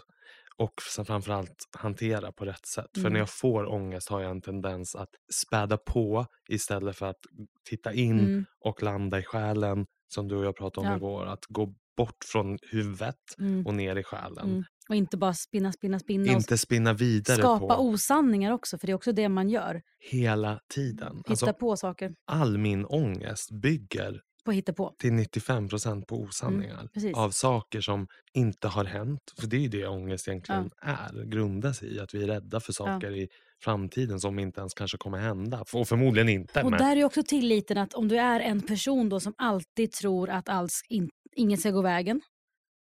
[0.56, 0.72] Och
[1.06, 2.86] framförallt hantera på rätt sätt.
[2.94, 3.12] För Mm.
[3.12, 7.20] när jag får ångest har jag en tendens att späda på istället för att
[7.68, 8.44] titta in Mm.
[8.60, 9.86] och landa i själen.
[10.14, 10.96] som du och jag pratade om Ja.
[10.96, 11.26] igår.
[11.26, 13.66] Att gå bort från huvudet Mm.
[13.66, 14.48] och ner i själen.
[14.50, 14.64] Mm.
[14.88, 16.32] Och inte bara spinna, spinna, spinna.
[16.32, 19.82] Inte spinna vidare skapa på osanningar också, för det är också det man gör.
[20.10, 21.16] hela tiden.
[21.16, 24.94] Hitta Alltså, på saker all min ångest bygger på hitta på.
[24.98, 26.88] till 95 procent på osanningar.
[26.94, 29.34] Mm, av saker som inte har hänt.
[29.40, 31.24] För det är ju det ångest egentligen är.
[31.24, 33.28] Grundas i att vi är rädda för saker i
[33.64, 35.64] framtiden som inte ens kanske kommer hända.
[35.72, 36.62] Och förmodligen inte.
[36.62, 39.92] Och men där är också tilliten att om du är en person då som alltid
[39.92, 42.20] tror att alls in, inget ska gå vägen,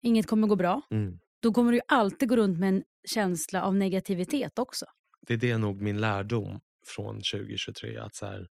[0.02, 1.18] inget kommer gå bra, mm.
[1.42, 4.86] då kommer du alltid gå runt med en känsla av negativitet också.
[5.26, 7.98] Det är det nog min lärdom från 2023.
[7.98, 8.46] Att så här,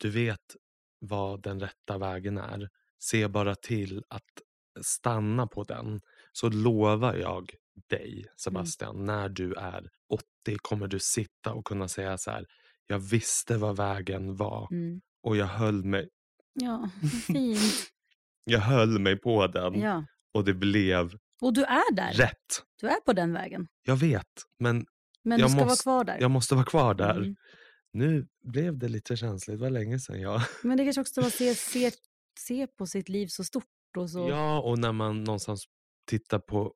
[0.00, 0.56] du vet
[0.98, 2.68] vad den rätta vägen är.
[2.98, 4.22] Se bara till att
[4.80, 6.00] stanna på den.
[6.32, 7.50] Så lovar jag
[7.90, 12.46] dig, Sebastian, när du är 80 kommer du sitta och kunna säga så här.
[12.86, 15.00] Jag visste vad vägen var Mm.
[15.22, 16.08] och jag höll mig,
[16.52, 16.90] Ja,
[17.26, 17.90] fint.
[18.44, 20.04] jag höll mig på den ja.
[20.34, 22.12] och det blev Och du är där.
[22.12, 22.64] rätt.
[22.80, 23.66] Du är på den vägen.
[23.82, 24.26] Jag vet,
[24.58, 24.86] men
[25.22, 26.18] Men Jag måste- vara kvar där.
[26.20, 27.16] jag måste vara kvar där.
[27.16, 27.36] Mm.
[27.92, 30.40] Nu blev det lite känsligt, det var länge sedan jag...
[30.62, 31.90] Men det kanske också var att se, se,
[32.40, 33.64] se på sitt liv så stort
[33.96, 34.28] och så...
[34.28, 35.64] Ja, och när man någonstans
[36.10, 36.74] tittar på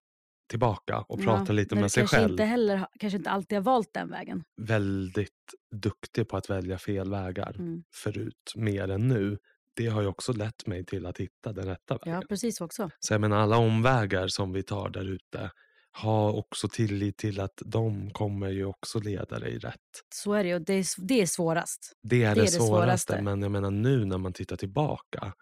[0.50, 2.30] tillbaka och Ja, pratar lite med sig kanske själv.
[2.30, 4.44] Inte heller, kanske inte alltid har valt den vägen.
[4.62, 5.30] Väldigt
[5.74, 7.82] duktig på att välja fel vägar Mm.
[7.94, 9.38] förut, mer än nu.
[9.76, 12.14] Det har ju också lett mig till att hitta den rätta vägen.
[12.14, 12.90] Ja, precis också.
[13.00, 15.50] Så jag menar, alla omvägar som vi tar där ute,
[15.94, 19.80] ha också tillit till att de kommer ju också leda dig rätt.
[20.14, 20.58] Så är det ju.
[20.58, 21.92] Det är, det är svårast.
[22.02, 23.22] Det är det, Det är det svåraste, svåraste.
[23.22, 25.32] men jag menar nu när man tittar tillbaka,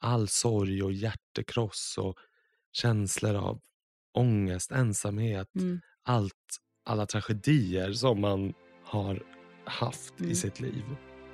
[0.00, 2.14] all sorg och hjärtekross och
[2.72, 3.60] känslor av
[4.14, 5.80] ångest, ensamhet, Mm.
[6.02, 6.34] allt,
[6.84, 9.22] alla tragedier som man har
[9.64, 10.34] haft i Mm.
[10.34, 10.84] sitt liv.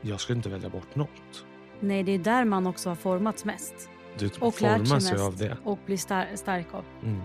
[0.02, 1.44] Jag skulle inte välja bort något.
[1.80, 3.74] Nej, det är där man också har formats mest.
[4.18, 5.20] Du Och lärt sig formas mest.
[5.24, 5.56] av det.
[5.64, 6.84] Och blir star- stark av.
[7.04, 7.20] Mm.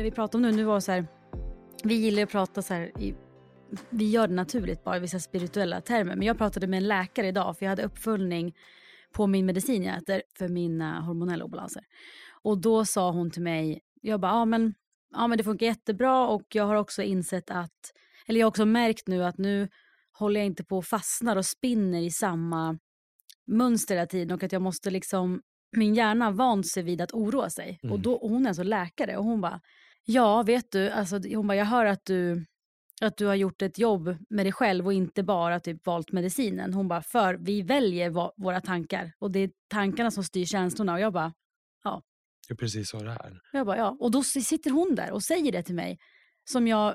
[0.00, 1.06] Det vi pratar om nu, nu var så här,
[1.84, 3.14] vi gillar att prata så här, i,
[3.90, 6.16] vi gör det naturligt bara i vissa spirituella termer.
[6.16, 8.54] Men jag pratade med en läkare idag för jag hade uppföljning
[9.12, 11.82] på min medicin jag äter för mina hormonella obalanser.
[12.42, 14.74] Och då sa hon till mig, jag bara, ja men,
[15.14, 17.92] ja men det funkar jättebra och jag har också insett att,
[18.26, 19.68] eller jag har också märkt nu att nu
[20.12, 22.78] håller jag inte på och fastnar och spinner i samma
[23.46, 25.42] mönster hela tiden och att jag måste liksom,
[25.76, 27.80] min hjärna vant sig vid att oroa sig.
[27.82, 27.92] Mm.
[27.92, 29.60] Och, då, och hon är alltså läkare och hon bara,
[30.12, 32.44] ja vet du, alltså, hon bara, jag hör att du,
[33.02, 36.74] att du har gjort ett jobb med dig själv och inte bara typ valt medicinen.
[36.74, 40.92] Hon bara, för vi väljer va- våra tankar och det är tankarna som styr känslorna.
[40.94, 41.32] Och jag bara,
[42.48, 43.40] Det är precis så det är.
[43.52, 43.96] jag bara, ja.
[44.00, 45.98] Och då sitter hon där och säger det till mig.
[46.50, 46.94] Som jag,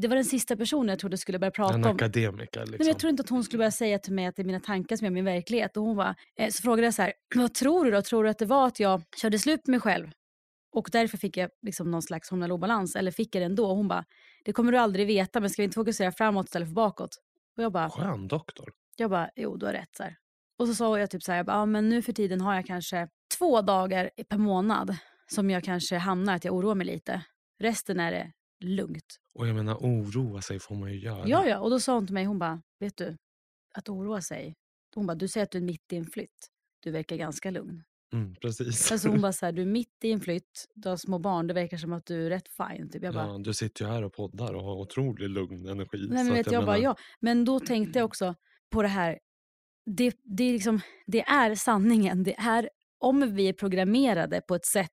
[0.00, 1.94] det var den sista personen jag trodde skulle börja prata En om.
[1.96, 2.60] akademiker.
[2.60, 2.76] Nej, Liksom.
[2.78, 4.60] men jag tror inte att hon skulle börja säga till mig att det är mina
[4.60, 5.76] tankar som är min verklighet.
[5.76, 8.02] Och hon var, eh, så frågade jag så här, vad tror du då?
[8.02, 10.08] Tror du att det var att jag körde slut med mig själv?
[10.74, 12.96] Och därför fick jag liksom någon slags hormonell obalans.
[12.96, 13.66] Eller fick jag det ändå?
[13.66, 14.04] Och hon bara,
[14.44, 17.16] det kommer du aldrig veta men ska vi inte fokusera framåt istället för bakåt?
[17.56, 18.72] Och jag bara, Skön doktor.
[18.96, 19.96] jag bara, jo du har rätt.
[19.96, 20.16] Så här.
[20.58, 22.54] Och så sa jag typ så här, jag bara, ja, men nu för tiden har
[22.54, 23.08] jag kanske
[23.38, 27.22] två dagar per månad som jag kanske hamnar att jag oroar mig lite.
[27.60, 29.16] Resten är det lugnt.
[29.34, 31.22] Och jag menar, oroa sig får man ju göra.
[31.28, 31.58] Ja, ja.
[31.58, 33.16] Och då sa hon till mig, hon bara, vet du,
[33.74, 34.54] att oroa sig.
[34.94, 36.48] Hon bara, du säger att du är mitt i en flytt.
[36.80, 37.82] Du verkar ganska lugn.
[38.14, 38.92] Mm, precis.
[38.92, 41.46] Alltså hon bara så här, du är mitt i en flytt, du har små barn,
[41.46, 42.90] det verkar som att du är rätt fine.
[42.90, 43.02] Typ.
[43.02, 46.06] Jag bara, ja, du sitter ju här och poddar och har otroligt lugn energi.
[46.10, 46.96] Nej, men vet, jag bara, menar- ja.
[47.20, 48.34] Men då tänkte jag också
[48.72, 49.18] på det här.
[49.86, 52.22] Det, det, är liksom, det är sanningen.
[52.22, 54.90] Det är om vi är programmerade på ett sätt,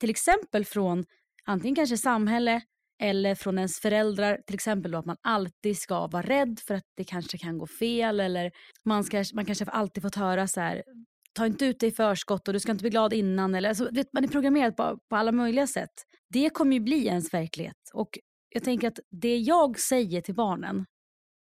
[0.00, 1.04] till exempel från
[1.44, 2.60] antingen kanske samhälle
[3.02, 4.38] eller från ens föräldrar.
[4.46, 7.66] Till exempel då att man alltid ska vara rädd för att det kanske kan gå
[7.66, 8.20] fel.
[8.20, 8.50] Eller
[8.84, 10.82] man, ska, man kanske alltid fått höra så här,
[11.32, 13.54] ta inte ut dig i förskott och du ska inte bli glad innan.
[13.54, 15.92] Eller, alltså, vet, man är programmerad på, på alla möjliga sätt.
[16.28, 17.90] Det kommer ju bli ens verklighet.
[17.92, 18.18] Och
[18.48, 20.86] jag tänker att det jag säger till barnen,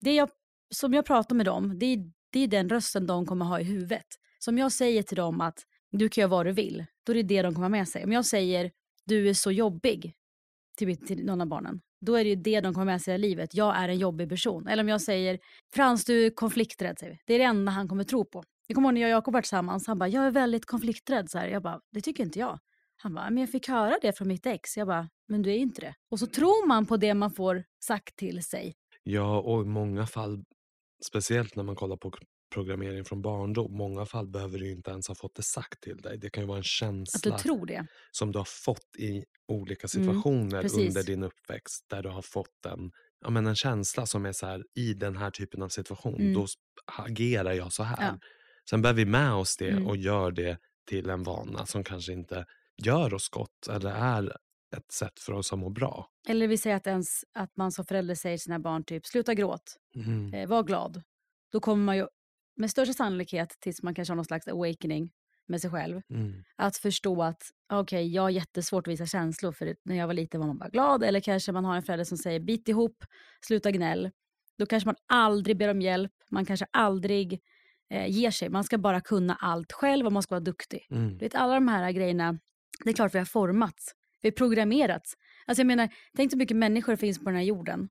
[0.02, 0.30] det jag,
[0.76, 3.64] som jag pratar med dem, det är, det är den rösten de kommer ha i
[3.64, 4.06] huvudet.
[4.40, 5.60] Som jag säger till dem att
[5.92, 8.04] du kan göra vad du vill, då är det det de kommer ha med sig.
[8.04, 8.72] Om jag säger
[9.06, 10.14] du är så jobbig
[10.78, 13.18] till, till någon av barnen, då är det ju det de kommer med sig i
[13.18, 13.56] livet.
[13.56, 14.68] Jag är en jobbig person.
[14.68, 15.40] Eller om jag säger
[15.74, 17.20] Frans du är konflikträdd, säger vi.
[17.26, 18.44] det är det enda han kommer tro på.
[18.70, 21.30] Jag kommer ihåg när jag och Jakob var tillsammans, han bara jag är väldigt konflikträdd.
[21.30, 21.48] Så här.
[21.48, 22.60] Jag bara det tycker inte jag.
[22.98, 24.78] Han bara, men jag fick höra det från mitt ex.
[24.78, 25.94] Jag bara, men du är inte det.
[26.12, 28.74] Och så tror man på det man får sagt till sig.
[29.04, 30.44] Ja, och i många fall,
[31.06, 32.12] speciellt när man kollar på
[32.54, 33.78] programmering från barndom.
[33.78, 36.18] många fall behöver du inte ens ha fått det sagt till dig.
[36.18, 37.86] Det kan ju vara en Att känsla du tror det.
[38.12, 40.88] som du har fått i olika Mm, situationer precis.
[40.88, 41.86] under din uppväxt.
[41.90, 45.18] Där du har fått en, ja, men en känsla som är så här, i den
[45.18, 46.34] här typen av situation, Mm.
[46.34, 46.46] då
[46.98, 48.08] agerar jag så här.
[48.08, 48.20] Ja.
[48.70, 49.88] Sen bär vi med oss det Mm.
[49.88, 52.46] och gör det till en vana som kanske inte
[52.86, 54.38] gör oss gott eller är
[54.78, 56.08] ett sätt för oss att må bra.
[56.28, 59.34] Eller vi säger att, ens, att man som förälder säger till sina barn typ sluta
[59.34, 60.34] gråt, Mm.
[60.34, 61.02] eh, var glad.
[61.52, 62.08] Då kommer man ju
[62.56, 65.12] med största sannolikhet tills man kanske har någon slags awakening
[65.48, 66.02] med sig själv.
[66.10, 66.44] Mm.
[66.56, 67.42] Att förstå att
[67.74, 70.70] okej, jag har jättesvårt att visa känslor för när jag var liten var man bara
[70.70, 71.04] glad.
[71.04, 73.04] Eller kanske man har en förälder som säger bit ihop,
[73.42, 74.10] sluta gnäll.
[74.58, 77.42] Då kanske man aldrig ber om hjälp, man kanske aldrig
[77.90, 78.50] eh, ger sig.
[78.50, 80.88] Man ska bara kunna allt själv och man ska vara duktig.
[80.92, 81.10] Mm.
[81.10, 82.40] Du vet, alla de här grejerna,
[82.84, 83.96] det är klart vi har formats.
[84.22, 85.14] Vi har programmerats.
[85.46, 87.90] Alltså jag menar, tänk så mycket människor finns på den här jorden.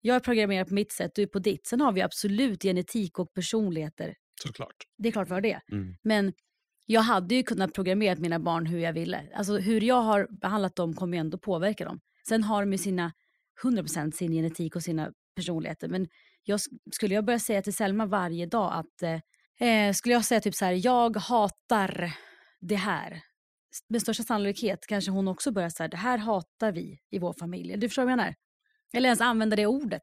[0.00, 1.66] Jag är programmerad på mitt sätt, du är på ditt.
[1.66, 4.14] Sen har vi absolut genetik och personligheter.
[4.42, 4.76] Såklart.
[4.98, 5.60] Det är klart vi har det.
[5.72, 5.94] Mm.
[6.02, 6.32] Men
[6.86, 9.20] jag hade ju kunnat programmera mina barn hur jag ville.
[9.34, 12.00] Alltså hur jag har behandlat dem kommer ju ändå påverka dem.
[12.28, 13.12] Sen har de ju sina
[13.62, 15.88] 100% sin genetik och sina personligheter.
[15.88, 16.08] Men
[16.42, 19.20] jag, sk- skulle jag börja säga till Selma varje dag att eh,
[19.60, 22.12] eh, skulle jag säga typ så här, jag hatar
[22.60, 23.22] det här.
[23.88, 27.76] Med största sannolikhet kanske hon också börjar säga, det här hatar vi i vår familj.
[27.76, 28.34] Du förstår vad jag menar?
[28.92, 30.02] Eller ens använda det ordet.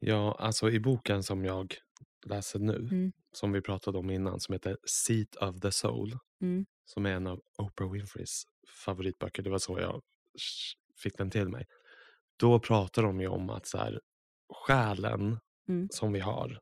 [0.00, 1.74] Ja, alltså i boken som jag
[2.26, 3.12] läser nu, Mm.
[3.32, 6.66] som vi pratade om innan, som heter Seat of the Soul, Mm.
[6.84, 8.42] som är en av Oprah Winfreys
[8.84, 10.02] favoritböcker, det var så jag
[11.02, 11.66] fick den till mig.
[12.36, 14.00] Då pratar de ju om att så här,
[14.66, 15.38] själen
[15.68, 15.88] Mm.
[15.90, 16.58] som vi har,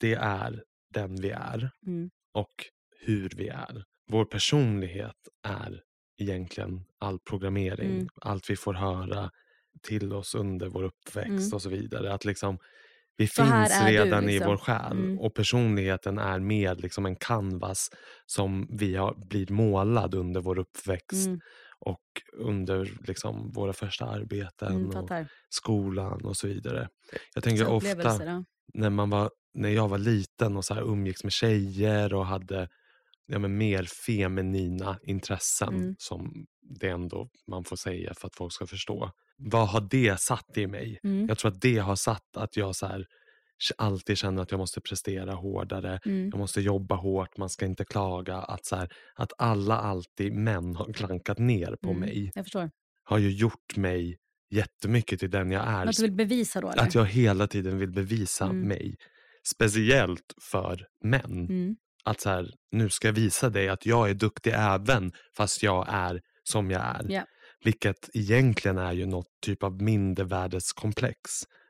[0.00, 2.10] det är den vi är Mm.
[2.34, 2.54] och
[3.00, 3.84] hur vi är.
[4.08, 5.82] Vår personlighet är
[6.18, 8.08] egentligen all programmering, Mm.
[8.20, 9.30] allt vi får höra
[9.82, 11.52] till oss under vår uppväxt Mm.
[11.54, 12.12] och så vidare.
[12.14, 12.58] Att liksom,
[13.16, 14.48] vi Så finns är du, redan i liksom.
[14.50, 15.18] vår själ Mm.
[15.18, 17.90] och personligheten är mer liksom en canvas
[18.26, 21.40] som vi har, blir målad under vår uppväxt Mm.
[21.78, 25.10] och under liksom våra första arbeten Mm, och
[25.48, 26.88] skolan och så vidare.
[27.34, 28.18] Jag tänker Så ofta
[28.74, 32.68] när, man var, när jag var liten och så här umgicks med tjejer och hade
[33.26, 35.94] ja, men mer feminina intressen Mm.
[35.98, 36.46] som
[36.80, 39.10] det ändå man får säga för att folk ska förstå.
[39.38, 41.00] Vad har det satt i mig?
[41.04, 41.26] Mm.
[41.28, 43.06] Jag tror att det har satt att jag så här,
[43.76, 46.00] alltid känner att jag måste prestera hårdare.
[46.04, 46.28] Mm.
[46.30, 48.36] Jag måste jobba hårt, man ska inte klaga.
[48.36, 52.00] Att, så här, att alla alltid män har klankat ner på Mm.
[52.00, 52.70] mig Jag förstår.
[53.04, 54.16] har ju gjort mig
[54.50, 55.86] jättemycket till den jag är.
[55.86, 56.82] Att du vill bevisa då eller?
[56.82, 58.68] Att jag hela tiden vill bevisa Mm.
[58.68, 58.96] mig.
[59.46, 61.46] Speciellt för män.
[61.50, 61.76] Mm.
[62.04, 65.86] Att så här, nu ska jag visa dig att jag är duktig även fast jag
[65.88, 67.06] är som jag är.
[67.08, 67.24] Ja.
[67.64, 71.18] Vilket egentligen är ju något typ av mindervärdeskomplex.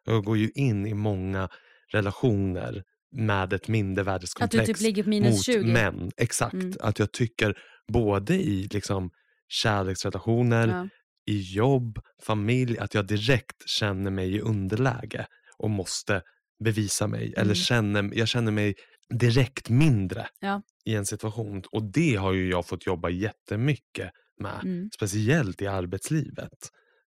[0.04, 1.48] Jag går ju in i många
[1.92, 2.82] relationer
[3.16, 5.72] med ett mindervärdeskomplex Att du typ ligger på minus mot 20.
[5.72, 6.10] män.
[6.16, 6.54] Exakt.
[6.54, 6.72] Mm.
[6.80, 7.54] Att jag tycker
[7.92, 9.10] både i liksom
[9.48, 10.88] kärleksrelationer, Ja.
[11.26, 15.26] i jobb, familj, att jag direkt känner mig i underläge
[15.58, 16.22] och måste
[16.64, 17.26] bevisa mig.
[17.26, 17.34] Mm.
[17.36, 18.74] Eller känner, jag känner mig
[19.14, 20.62] direkt mindre Ja.
[20.84, 21.62] i en situation.
[21.72, 24.60] Och det har ju jag fått jobba jättemycket med.
[24.64, 24.88] Mm.
[24.96, 26.52] Speciellt i arbetslivet.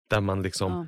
[0.10, 0.72] Där man liksom...
[0.72, 0.88] Ja.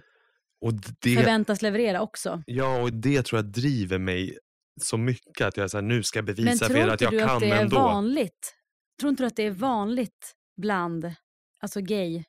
[0.61, 2.43] Och det, Förväntas leverera också.
[2.45, 4.37] ja, och det tror jag driver mig
[4.81, 5.41] så mycket.
[5.47, 7.29] Att jag så här, nu ska bevisa för tror er att inte jag du kan
[7.35, 7.75] att det är ändå.
[7.77, 8.55] vanligt?
[8.99, 11.13] Tror inte du att det är vanligt bland
[11.61, 12.23] alltså gay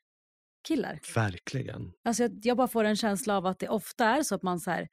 [0.69, 1.01] killar?
[1.15, 1.93] Verkligen.
[2.05, 4.61] Alltså jag, jag bara får en känsla av att det ofta är så att man
[4.61, 4.89] så här,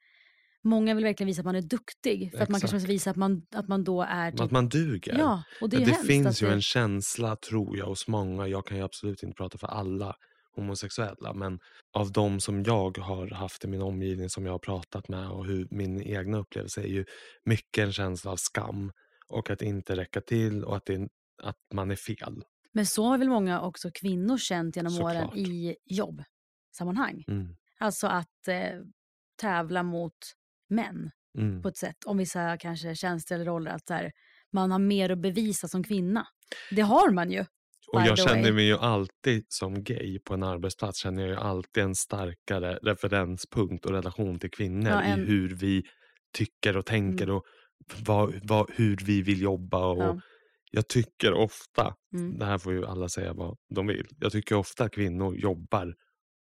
[0.68, 2.32] många vill verkligen visa att man är duktig.
[2.32, 2.88] För att man kanske Exakt.
[2.88, 5.18] vill visa att man, att man då är typ, Att man duger.
[5.18, 8.46] Ja, och det är det hemskt finns att ju en känsla, tror jag, hos många.
[8.48, 10.16] Jag kan ju absolut inte prata för alla
[10.56, 11.34] homosexuella.
[11.34, 11.60] Men
[11.92, 15.46] av de som jag har haft i min omgivning, som jag har pratat med och
[15.46, 17.04] hur min egna upplevelse är ju
[17.44, 18.92] mycket en känsla av skam.
[19.28, 21.08] Och att inte räcka till och att, det,
[21.42, 22.44] att man är fel.
[22.72, 25.16] Men så har väl många också kvinnor känt genom Såklart.
[25.16, 27.24] åren i jobbsammanhang.
[27.28, 27.56] Mm.
[27.78, 28.80] Alltså att eh,
[29.40, 30.16] tävla mot
[30.70, 31.62] män Mm.
[31.62, 31.96] på ett sätt.
[32.06, 33.70] Om vissa kanske tjänster eller roller.
[33.70, 34.12] Att så här,
[34.52, 36.26] man har mer att bevisa som kvinna.
[36.70, 37.40] Det har man ju.
[37.92, 41.82] Och jag känner mig ju alltid som gay på en arbetsplats känner jag ju alltid
[41.82, 45.82] en starkare referenspunkt och relation till kvinnor Ja, en- i hur vi
[46.38, 47.36] tycker och tänker Mm.
[47.36, 47.44] och
[48.06, 49.86] vad, vad, hur vi vill jobba.
[49.86, 50.20] Och Ja.
[50.70, 52.38] Jag tycker ofta, Mm.
[52.38, 55.94] det här får ju alla säga vad de vill, jag tycker ofta att kvinnor jobbar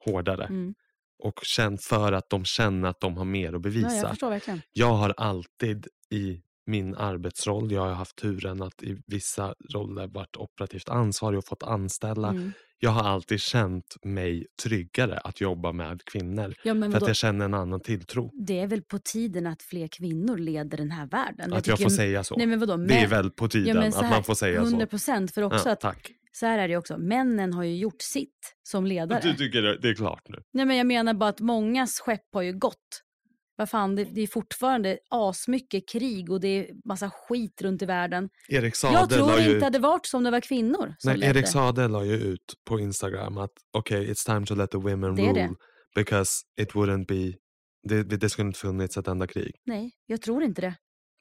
[0.05, 0.75] hårdare Mm.
[1.25, 3.97] Och känn, för att de känner att de har mer att bevisa.
[3.97, 4.63] jag förstår verkligen.
[4.73, 7.73] Jag har alltid i min arbetsroll.
[7.73, 12.29] Jag har haft turen att i vissa roller varit operativt ansvarig och fått anställa.
[12.29, 12.53] Mm.
[12.79, 16.55] Jag har alltid känt mig tryggare att jobba med kvinnor.
[16.65, 17.11] Ja, men för att vadå?
[17.11, 18.31] jag känner en annan tilltro.
[18.47, 21.53] Det är väl på tiden att fler kvinnor leder den här världen.
[21.53, 22.37] att jag tycker- får säga så.
[22.37, 22.77] Nej, men vadå?
[22.77, 24.87] det är väl på tiden Ja, men så att här, man får säga 100 så.
[24.87, 25.35] procent.
[25.35, 26.11] För också Ja, att, tack.
[26.33, 26.99] Så här är det också.
[26.99, 29.21] Männen har ju gjort sitt som ledare.
[29.23, 30.39] Du tycker det, det är klart nu?
[30.53, 33.03] Nej, men jag menar bara att mångas skepp har ju gått.
[33.57, 37.87] Vad fan, det, det är fortfarande asmycket krig och det är massa skit runt i
[37.87, 38.29] världen.
[38.49, 41.19] Erik Saade jag tror det ju inte hade varit som det var kvinnor som Nej,
[41.19, 41.39] ledde.
[41.39, 45.15] Erik Saade la ju ut på Instagram att okej, it's time to let the women
[45.15, 45.55] Det rule
[45.95, 47.39] because it wouldn't be,
[47.83, 49.55] det, det skulle inte funnits ett enda krig.
[49.65, 50.75] Nej, jag tror inte det.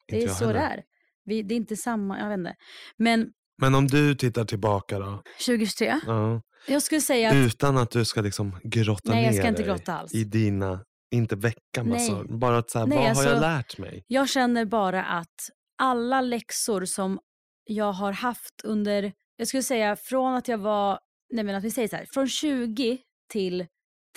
[0.07, 0.83] Det Inte är så det är.
[1.25, 2.55] Vi, det är inte samma, jag vet inte.
[2.97, 7.91] Men Men om du tittar tillbaka då, 2023, ja, jag skulle säga att utan att
[7.91, 10.13] du ska liksom grotta Nej, jag ner ska inte dig grotta alls.
[10.13, 12.37] i dina, inte väcka massor, Nej.
[12.39, 14.03] bara att så här, Nej, vad har alltså- jag lärt mig?
[14.07, 17.19] jag känner bara att alla läxor som
[17.63, 20.99] jag har haft under, jag skulle säga från att jag var,
[21.33, 22.97] nej men att vi säger så här, från 20
[23.31, 23.65] till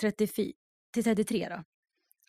[0.01, 0.51] 34,
[0.93, 1.63] till 33 då.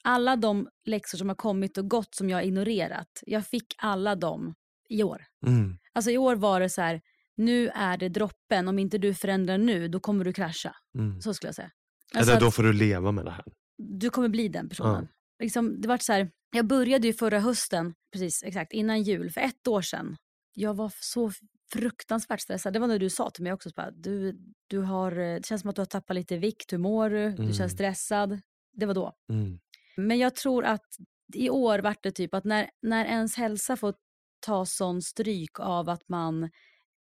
[0.04, 4.14] Alla de läxor som har kommit och gått som jag har ignorerat, jag fick alla
[4.16, 4.54] dem
[4.88, 5.24] i år.
[5.46, 5.78] Mm.
[5.92, 7.00] Alltså i år var det så här,
[7.36, 10.76] nu är det droppen, om inte du förändrar nu då kommer du krascha.
[10.98, 11.20] Mm.
[11.20, 11.70] Så skulle jag säga.
[12.14, 13.44] Alltså Eller då får du leva med det här.
[13.78, 15.08] du kommer bli den personen.
[15.42, 19.40] Liksom, det var så här, jag började ju förra hösten, precis exakt innan jul, för
[19.40, 20.16] ett år sedan.
[20.54, 21.32] Jag var så
[21.72, 22.72] fruktansvärt stressad.
[22.72, 25.46] Det var när du sa till mig också, så bara, du, du har, eh, det
[25.46, 27.30] känns som att du har tappat lite vikt, hur mår du?
[27.30, 27.52] Du Mm.
[27.52, 28.40] känns stressad.
[28.72, 29.12] Det var då.
[29.32, 29.58] Mm.
[29.96, 30.84] Men jag tror att
[31.34, 33.94] i år vart det typ att när, när ens hälsa får
[34.46, 36.50] ta sån stryk av att man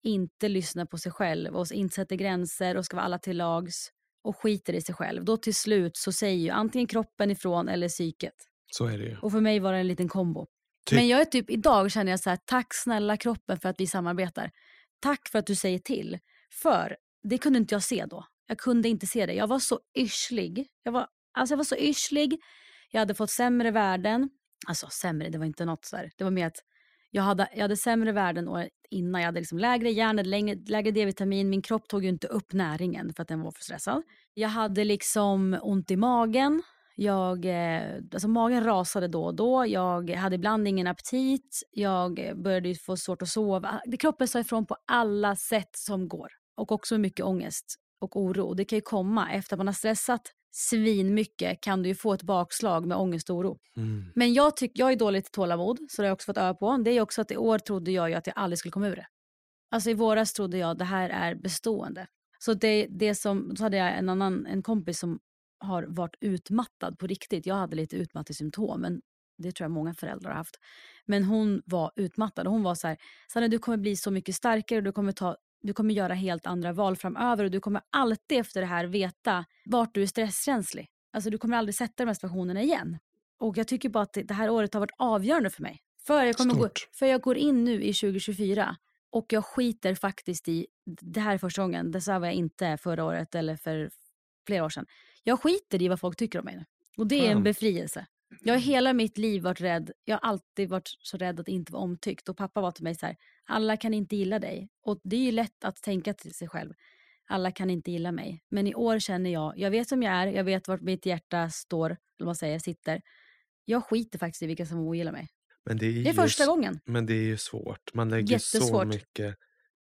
[0.03, 3.89] inte lyssnar på sig själv och inte sätter gränser och ska vara alla till lags
[4.23, 5.25] och skiter i sig själv.
[5.25, 8.33] Då till slut så säger ju antingen kroppen ifrån eller psyket.
[8.71, 9.17] Så är det ju.
[9.17, 10.47] Och för mig var det en liten kombo.
[10.89, 13.79] Ty- Men jag är typ, idag känner jag så här, tack snälla kroppen för att
[13.79, 14.51] vi samarbetar.
[14.99, 16.19] Tack för att du säger till.
[16.61, 18.25] För det kunde inte jag se då.
[18.47, 19.33] Jag kunde inte se det.
[19.33, 20.67] Jag var så yrslig.
[20.83, 22.39] Jag var, alltså jag var så yrslig.
[22.91, 24.29] Jag hade fått sämre värden.
[24.67, 26.11] Alltså sämre, det var inte något så här.
[26.17, 26.57] Det var mer att
[27.15, 29.21] jag hade, jag hade sämre värden året innan.
[29.21, 31.49] Jag hade liksom lägre järn, lägre, lägre D-vitamin.
[31.49, 34.03] Min kropp tog ju inte upp näringen för att den var för stressad.
[34.33, 36.63] Jag hade liksom ont i magen.
[36.95, 39.65] Jag, eh, alltså magen rasade då och då.
[39.67, 41.63] Jag hade ibland ingen aptit.
[41.71, 43.81] Jag började få svårt att sova.
[43.99, 46.27] Kroppen sa ifrån på alla sätt som går.
[46.57, 48.53] Och också mycket ångest och oro.
[48.53, 50.21] Det kan ju komma efter att man har stressat
[50.57, 53.59] svin mycket kan du ju få ett bakslag med ångest och oro.
[53.77, 54.05] Mm.
[54.15, 56.77] Men jag, tyck, jag är dåligt tålamod, så det har jag också fått öva på.
[56.77, 59.07] Det är också att i år trodde jag att jag aldrig skulle komma ur det.
[59.71, 62.07] Alltså i våras trodde jag att det här är bestående.
[62.39, 65.19] Så det, det som, så hade jag en annan en kompis som
[65.59, 67.45] har varit utmattad på riktigt.
[67.45, 69.01] Jag hade lite utmattningssymptom, men
[69.37, 70.59] det tror jag många föräldrar har haft.
[71.05, 72.97] Men hon var utmattad och hon var så här,
[73.33, 75.35] Sanna du kommer bli så mycket starkare och du kommer, ta,
[75.65, 79.45] du kommer göra helt andra val framöver och du kommer alltid efter det här veta
[79.65, 80.87] vart du är stresskänslig.
[81.13, 82.97] Alltså du kommer aldrig sätta de här situationerna igen.
[83.39, 85.81] Och jag tycker bara att det här året har varit avgörande för mig.
[86.07, 88.75] För jag, kommer gå, för jag går in nu i 2024
[89.09, 93.05] och jag skiter faktiskt i, det här är första gången, det sa jag inte förra
[93.05, 93.89] året eller för
[94.47, 94.85] flera år sedan.
[95.23, 96.65] Jag skiter i vad folk tycker om mig nu.
[96.97, 98.05] Och det är en befrielse.
[98.41, 101.71] Jag har hela mitt liv varit rädd, jag har alltid varit så rädd att inte
[101.71, 102.29] vara omtyckt.
[102.29, 104.69] Och pappa var till mig så här, alla kan inte gilla dig.
[104.81, 106.73] Och det är ju lätt att tänka till sig själv,
[107.27, 108.43] alla kan inte gilla mig.
[108.49, 111.49] Men i år känner jag, jag vet som jag är, jag vet vart mitt hjärta
[111.49, 113.01] står, eller vad man säger, sitter.
[113.65, 115.27] Jag skiter faktiskt i vilka som ogillar mig.
[115.65, 116.79] Men det är, Det är ju första s- gången.
[116.85, 117.93] Men det är ju svårt.
[117.93, 119.35] Man lägger så mycket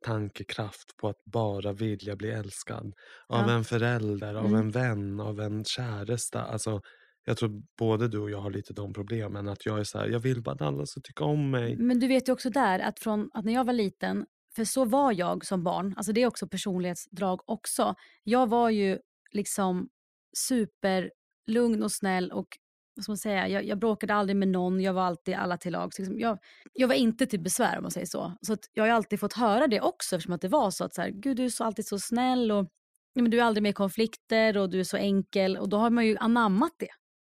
[0.05, 2.93] tankekraft på att bara vilja bli älskad.
[3.27, 3.51] Av Ja.
[3.55, 4.59] en förälder, av Mm.
[4.59, 6.43] en vän, av en käresta.
[6.43, 6.81] Alltså,
[7.25, 9.47] jag tror både du och jag har lite de problemen.
[9.47, 11.77] Att jag är så här, jag vill bara att alla ska tycka om mig.
[11.77, 14.85] Men du vet ju också där att från att när jag var liten, för så
[14.85, 17.95] var jag som barn, alltså det är också personlighetsdrag också.
[18.23, 18.99] Jag var ju
[19.31, 19.89] liksom
[20.37, 22.47] superlugn och snäll och
[22.95, 25.71] vad ska man säga, jag, jag bråkade aldrig med någon, jag var alltid alla till
[25.71, 25.99] lags.
[25.99, 26.37] Liksom, jag,
[26.73, 28.37] jag var inte till besvär om man säger så.
[28.41, 30.95] Så att jag har alltid fått höra det också eftersom att det var så att
[30.95, 32.67] så här, gud du är så alltid så snäll och
[33.13, 35.77] ja, men du är aldrig med i konflikter och du är så enkel och då
[35.77, 36.89] har man ju anammat det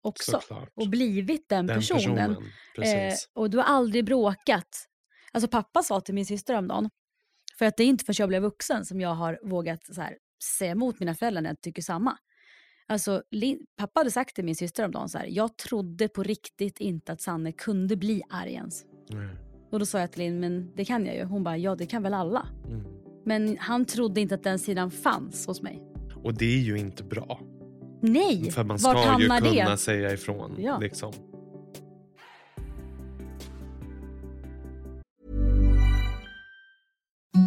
[0.07, 0.31] också.
[0.31, 0.71] Såklart.
[0.75, 2.37] Och blivit den, Den personen.
[2.77, 3.09] personen.
[3.09, 4.89] Eh, och du har aldrig bråkat.
[5.33, 6.91] Alltså pappa sa till min syster dagen
[7.59, 10.17] för att det är inte förrän jag blev vuxen som jag har vågat så här,
[10.59, 12.19] säga emot mina föräldrar när jag tycker samma.
[12.89, 13.23] Alltså,
[13.77, 17.21] pappa hade sagt till min syster dagen så här, jag trodde på riktigt inte att
[17.21, 18.85] Sanne kunde bli arg ens.
[19.09, 19.29] Nej.
[19.71, 21.25] Och då sa jag till Linn, men det kan jag ju.
[21.25, 22.49] Hon bara, ja det kan väl alla.
[22.67, 22.85] Mm.
[23.25, 25.83] Men han trodde inte att den sidan fanns hos mig.
[26.25, 27.41] Och det är ju inte bra.
[28.13, 29.77] Nej, För man ska ju kunna det?
[29.77, 30.55] säga ifrån.
[30.59, 30.79] Ja.
[30.79, 31.13] Liksom.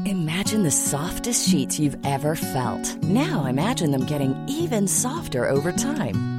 [0.06, 3.04] Imagine the softest sheets you've ever felt.
[3.04, 6.39] Now imagine them getting even softer over time.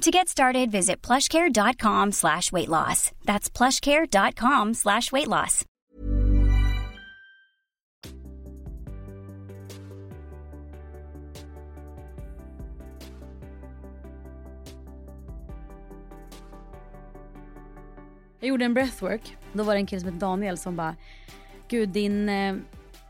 [0.00, 3.12] To get started, visit plushcare.com slash weight loss.
[3.24, 5.64] That's plushcare.com slash weight loss.
[18.40, 19.36] Jag gjorde en breathwork.
[19.52, 20.96] Då var det en kille som hette Daniel som bara,
[21.68, 22.56] gud din, eh,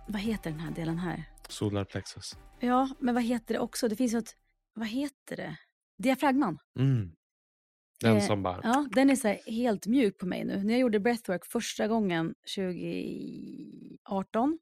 [0.06, 1.24] vad heter den här delen här?
[1.48, 2.36] Solarplexus.
[2.60, 3.88] Ja, men vad heter det också?
[3.88, 4.36] Det finns ett,
[4.74, 5.56] vad heter det?
[6.02, 6.58] Diafragman.
[6.78, 7.12] Mm.
[8.00, 8.60] Den Eh, som bara...
[8.62, 10.64] Ja, den är så helt mjuk på mig nu.
[10.64, 14.58] När jag gjorde breathwork första gången 2018,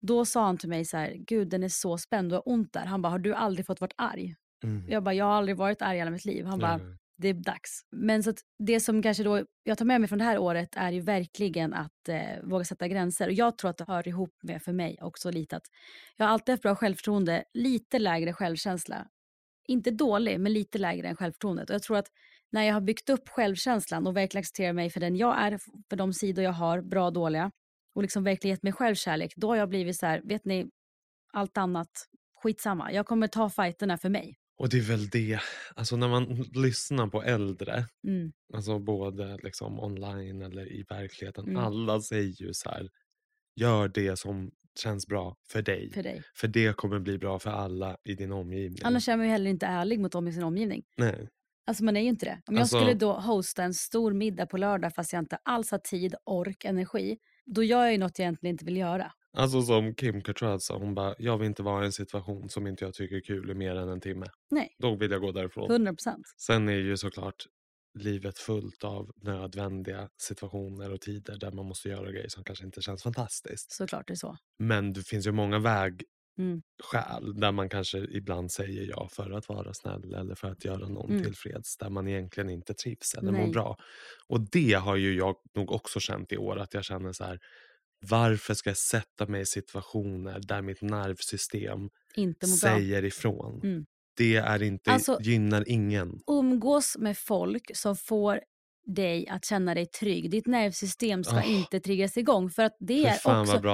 [0.00, 2.72] då sa han till mig så här, gud den är så spänd, du har ont
[2.72, 2.86] där.
[2.86, 4.34] Han bara, har du aldrig fått varit arg?
[4.64, 4.88] Mm.
[4.88, 6.44] Jag bara, jag har aldrig varit arg i hela mitt liv.
[6.44, 6.80] Han bara,
[7.16, 7.80] det är dags.
[7.90, 10.92] Men så det som kanske då jag tar med mig från det här året är
[10.92, 13.26] ju verkligen att eh, våga sätta gränser.
[13.26, 15.66] Och jag tror att det hör ihop med för mig också lite att
[16.16, 19.06] jag har alltid haft bra självförtroende, lite lägre självkänsla.
[19.70, 21.70] Inte dålig, men lite lägre än självförtroendet.
[21.70, 22.08] Och jag tror att
[22.52, 25.58] när jag har byggt upp självkänslan och verkligen accepterat mig för den jag är,
[25.90, 27.50] för de sidor jag har, bra och dåliga,
[27.94, 30.70] och liksom verkligen gett mig självkärlek, då har jag blivit så här, vet ni,
[31.32, 31.90] allt annat,
[32.42, 32.92] skitsamma.
[32.92, 34.36] Jag kommer ta fighterna för mig.
[34.58, 35.40] Och det är väl det,
[35.74, 38.32] alltså när man lyssnar på äldre, Mm.
[38.54, 41.56] alltså både liksom online eller i verkligheten, Mm.
[41.56, 42.88] alla säger ju så här,
[43.56, 45.90] gör det som känns bra för dig.
[45.90, 46.22] För dig.
[46.34, 48.78] För det kommer bli bra för alla i din omgivning.
[48.84, 50.82] Annars är man ju heller inte ärlig mot dem i sin omgivning.
[50.96, 51.28] Nej.
[51.66, 52.40] Alltså man är ju inte det.
[52.46, 55.70] Om Alltså- jag skulle då hosta en stor middag på lördag fast jag inte alls
[55.70, 59.12] har tid, ork, energi, då gör jag ju något jag egentligen inte vill göra.
[59.36, 62.66] Alltså som Kim Cattrall sa, hon bara, jag vill inte vara i en situation som
[62.66, 64.26] inte jag tycker är kul i mer än en timme.
[64.50, 65.70] Nej, Då vill jag gå därifrån.
[65.70, 66.26] 100 procent.
[66.36, 67.44] Sen är ju såklart
[67.98, 72.82] livet fullt av nödvändiga situationer och tider där man måste göra grejer som kanske inte
[72.82, 73.72] känns fantastiskt.
[73.72, 74.36] Såklart det är så.
[74.58, 75.62] Men det finns ju många Mm.
[75.62, 80.88] vägskäl där man kanske ibland säger ja för att vara snäll eller för att göra
[80.88, 81.22] någon Mm.
[81.24, 83.50] tillfreds där man egentligen inte trivs eller mår Nej.
[83.50, 83.76] bra.
[84.26, 87.38] Och det har ju jag nog också känt i år att jag känner så här
[88.08, 92.56] varför ska jag sätta mig i situationer där mitt nervsystem Inte må bra.
[92.56, 93.60] säger ifrån?
[93.64, 93.86] Mm.
[94.16, 96.20] Det är inte, Alltså- gynnar ingen.
[96.26, 98.40] Umgås med folk som får
[98.86, 100.30] dig att känna dig trygg.
[100.30, 101.42] Ditt nervsystem ska Ah.
[101.42, 102.50] inte triggas igång.
[102.50, 103.14] För att det är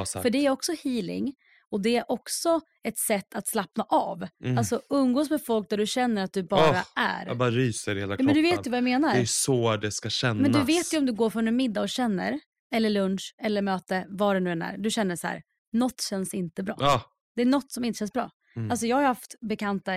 [0.01, 0.23] också.
[0.23, 1.35] För det är också healing
[1.71, 4.27] och det är också ett sätt att slappna av.
[4.45, 4.59] Mm.
[4.59, 7.27] Alltså umgås med folk där du känner att du bara Åh, är.
[7.27, 8.27] Jag bara ryser i hela kroppen.
[8.27, 9.15] men du vet ju vad jag menar.
[9.15, 10.43] Det är så det ska kännas.
[10.43, 12.41] Men du vet ju om du går från en middag och känner,
[12.75, 14.79] eller lunch, eller möte, vad det nu än är.
[14.79, 16.77] Du känner så här, något känns inte bra.
[16.79, 17.03] Ja.
[17.37, 18.31] Det är något som inte känns bra.
[18.57, 18.71] Mm.
[18.71, 19.93] Alltså jag har haft bekanta,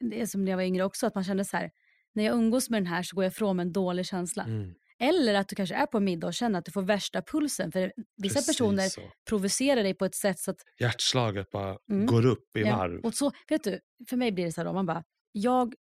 [0.00, 1.70] det är som när jag var yngre också, att man kände så här,
[2.12, 4.44] när jag umgås med den här så går jag ifrån med en dålig känsla.
[4.44, 4.74] Mm.
[4.98, 7.72] Eller att du kanske är på en middag och känner att du får värsta pulsen.
[7.72, 9.00] För vissa Precis personer så.
[9.28, 10.56] provocerar dig på ett sätt så att...
[10.80, 12.06] Hjärtslaget bara Mm.
[12.06, 13.00] går upp i ja, varv.
[13.00, 15.74] och så, vet du, för mig blir det så här då, man bara, jag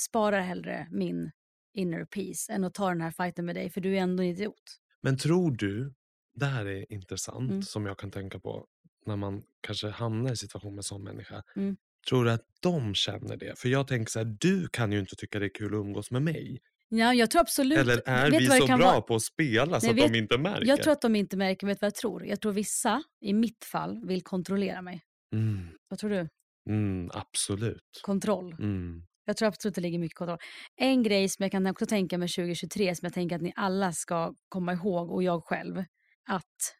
[0.00, 1.30] sparar hellre min
[1.74, 4.28] inner peace än att ta den här fighten med dig för du är ändå en
[4.28, 4.62] idiot.
[5.02, 5.94] Men tror du,
[6.34, 7.62] det här är intressant Mm.
[7.62, 8.66] som jag kan tänka på
[9.06, 11.42] när man kanske hamnar i situation med en sån människa.
[11.56, 11.76] Mm.
[12.08, 13.58] Tror du att de känner det?
[13.58, 16.10] För jag tänker så här, du kan ju inte tycka det är kul att umgås
[16.10, 16.60] med mig.
[16.88, 17.78] Ja, jag tror absolut...
[17.78, 19.00] Eller är vet vi så bra vara?
[19.00, 20.66] på att spela så Nej, att vet- de inte märker?
[20.66, 22.26] Jag tror att de inte märker, vet vad jag tror?
[22.26, 25.02] Jag tror vissa, i mitt fall, vill kontrollera mig.
[25.32, 25.68] mm.
[25.88, 26.28] Vad tror du?
[26.70, 28.00] Mm, absolut.
[28.02, 28.52] Kontroll.
[28.52, 29.02] Mm.
[29.24, 30.38] Jag tror absolut det ligger mycket kontroll.
[30.76, 33.92] En grej som jag kan också tänka med 2023 som jag tänker att ni alla
[33.92, 35.84] ska komma ihåg och jag själv.
[36.28, 36.74] Att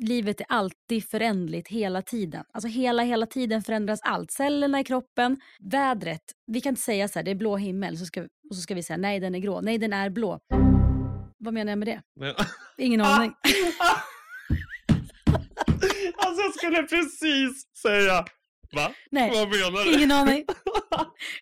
[0.00, 2.44] livet är alltid förändligt hela tiden.
[2.52, 4.30] Alltså hela, hela tiden förändras allt.
[4.30, 6.22] Cellerna i kroppen, vädret.
[6.46, 8.74] Vi kan inte säga så här, det är blå himmel så ska, och så ska
[8.74, 9.60] vi säga nej den är grå.
[9.60, 10.38] Nej den är blå.
[11.38, 12.02] Vad menar jag med det?
[12.20, 12.34] Nej.
[12.78, 13.32] Ingen aning.
[16.16, 18.24] alltså jag skulle precis säga,
[18.72, 18.92] va?
[19.10, 19.94] Nej, Vad menar du?
[19.94, 20.44] ingen aning.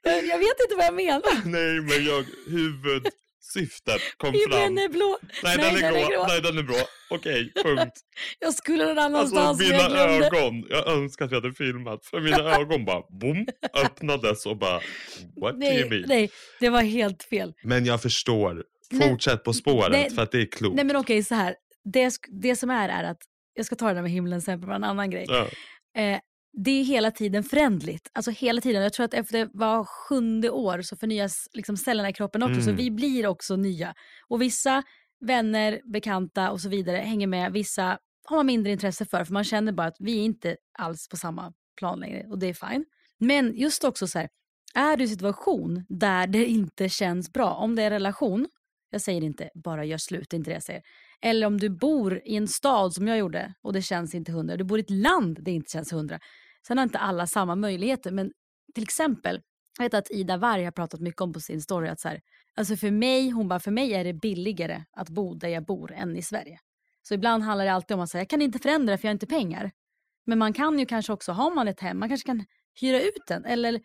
[0.02, 1.22] Jag vet inte vad jag menar.
[1.44, 3.08] Nej men jag, huvud
[3.52, 4.78] syftet kom fram.
[4.78, 5.18] är blå.
[5.42, 6.26] Nej, den är grå.
[6.28, 6.76] Nej, den är blå.
[7.10, 7.92] Okej, punkt.
[8.38, 10.26] Jag skulle någon annanstans Alltså men jag mina glömde.
[10.38, 12.06] ögon, jag önskar att vi hade filmat.
[12.06, 13.46] För mina ögon bara boom,
[13.84, 14.80] öppnades och bara
[15.40, 16.04] what do you Nej, mean?
[16.06, 16.30] nej,
[16.60, 17.52] det var helt fel.
[17.62, 18.64] Men jag förstår.
[18.90, 20.76] Men- Fortsätt på spåret Nej, för att det är klokt.
[20.76, 21.54] Nej men okej, så här.
[21.92, 23.18] Det, det som är är att,
[23.54, 25.24] jag ska ta det där med himlen sen, var en annan grej.
[25.28, 25.46] Ja.
[26.02, 26.18] Eh,
[26.64, 28.10] det är hela tiden förändligt.
[28.12, 28.82] Alltså hela tiden.
[28.82, 32.54] Jag tror att efter var sjunde år så förnyas liksom cellerna i kroppen också.
[32.62, 32.76] Så Mm.
[32.76, 33.94] vi blir också nya.
[34.28, 34.82] Och vissa
[35.20, 37.52] vänner, bekanta och så vidare hänger med.
[37.52, 37.98] Vissa
[38.28, 39.24] har man mindre intresse för.
[39.24, 42.26] För man känner bara att vi är inte alls på samma plan längre.
[42.28, 42.84] Och det är fine.
[43.18, 44.28] Men just också så här.
[44.74, 47.50] Är du i en situation där det inte känns bra.
[47.54, 48.46] Om det är relation.
[48.90, 50.82] Jag säger inte bara gör slut, det är inte det jag säger.
[51.22, 54.56] Eller om du bor i en stad som jag gjorde och det känns inte hundra.
[54.56, 56.18] Du bor i ett land det inte känns hundra.
[56.66, 58.10] Sen har inte alla samma möjligheter.
[58.10, 58.32] Men
[58.74, 59.40] till exempel,
[59.78, 62.20] jag vet att Ida Warg har pratat mycket om på sin story att så här,
[62.56, 65.92] alltså för mig, hon bara, för mig är det billigare att bo där jag bor
[65.92, 66.58] än i Sverige.
[67.02, 69.14] Så ibland handlar det alltid om att säga, jag kan inte förändra för jag har
[69.14, 69.70] inte pengar.
[70.26, 72.44] Men man kan ju kanske också, har man ett hem, man kanske kan
[72.80, 73.80] hyra ut den eller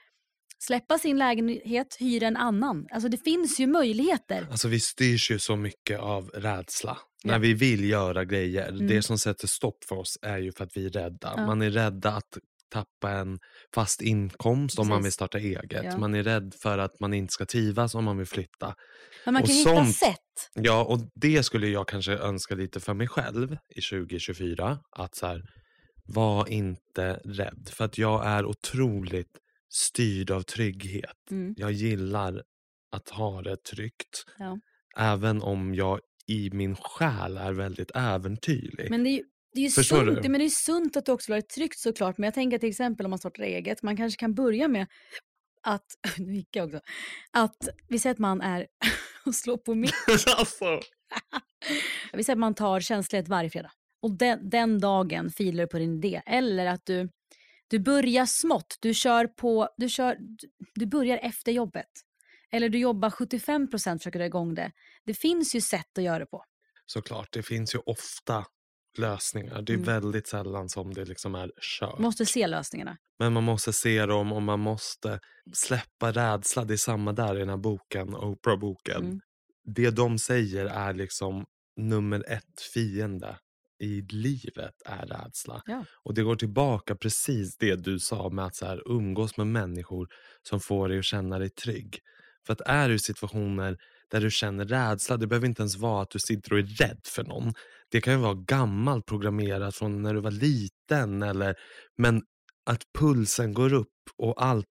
[0.59, 2.87] släppa sin lägenhet, hyra en annan.
[2.91, 4.47] Alltså det finns ju möjligheter.
[4.51, 6.97] Alltså vi styrs ju så mycket av rädsla.
[7.23, 7.31] Ja.
[7.31, 8.69] När vi vill göra grejer.
[8.69, 8.87] Mm.
[8.87, 11.33] Det som sätter stopp för oss är ju för att vi är rädda.
[11.37, 11.45] Ja.
[11.45, 12.37] Man är rädda att
[12.71, 13.39] tappa en
[13.75, 15.83] fast inkomst om man vill starta eget.
[15.83, 15.97] Ja.
[15.97, 18.75] Man är rädd för att man inte ska trivas om man vill flytta.
[19.25, 20.17] Men man Och kan hitta sånt- sätt.
[20.53, 24.79] Ja, och det skulle jag kanske önska lite för mig själv i 2024.
[24.97, 25.41] Att så här,
[26.05, 27.69] var inte rädd.
[27.71, 29.37] För att jag är otroligt
[29.73, 31.31] styrd av trygghet.
[31.31, 31.53] Mm.
[31.57, 32.43] Jag gillar
[32.91, 34.25] att ha det tryggt.
[34.37, 34.59] Ja.
[34.97, 38.87] Även om jag i min själ är väldigt äventyrlig.
[38.89, 40.29] Men det är ju, det är ju Förstår sunt, du?
[40.29, 42.17] men det är sunt att du också vill ha det tryggt såklart.
[42.17, 44.87] Men jag tänker till exempel om man startar eget, man kanske kan börja med
[45.61, 45.85] att,
[46.17, 46.81] nu gick jag också,
[47.31, 48.67] att vi säger att man är,
[49.25, 49.93] och slår på mitt,
[50.37, 50.79] alltså,
[52.13, 53.71] vi säger att man tar tjänstledigt varje fredag.
[54.01, 56.21] Och den, den dagen filar du på din idé.
[56.25, 57.09] Eller att du,
[57.67, 60.17] du börjar smått, du kör på, du, kör,
[60.75, 61.89] du börjar efter jobbet.
[62.51, 64.71] Eller du jobbar 75 procent du ha igång det.
[65.05, 66.43] Det finns ju sätt att göra det på.
[66.85, 68.45] såklart, det finns ju ofta
[68.97, 69.61] lösningar.
[69.61, 69.85] Det är Mm.
[69.85, 71.97] väldigt sällan som det liksom är kört.
[71.97, 72.97] Du måste se lösningarna.
[73.19, 75.19] Men man måste se dem och man måste
[75.53, 76.63] släppa rädsla.
[76.65, 79.01] Det är samma där i den här boken, Oprah-boken.
[79.01, 79.19] Mm.
[79.75, 81.45] Det de säger är liksom
[81.77, 83.37] nummer ett fiende
[83.83, 85.61] i livet är rädsla.
[85.65, 85.85] Ja.
[86.03, 90.07] Och det går tillbaka precis det du sa med att så här, umgås med människor
[90.49, 91.99] som får dig att känna dig trygg.
[92.45, 93.77] För att är du i situationer
[94.11, 97.01] där du känner rädsla, det behöver inte ens vara att du sitter och är rädd
[97.05, 97.53] för någon.
[97.91, 101.23] Det kan ju vara gammalt programmerat från när du var liten.
[101.23, 101.55] Eller,
[101.97, 102.21] men
[102.65, 103.87] att pulsen går upp
[104.17, 104.65] och allt,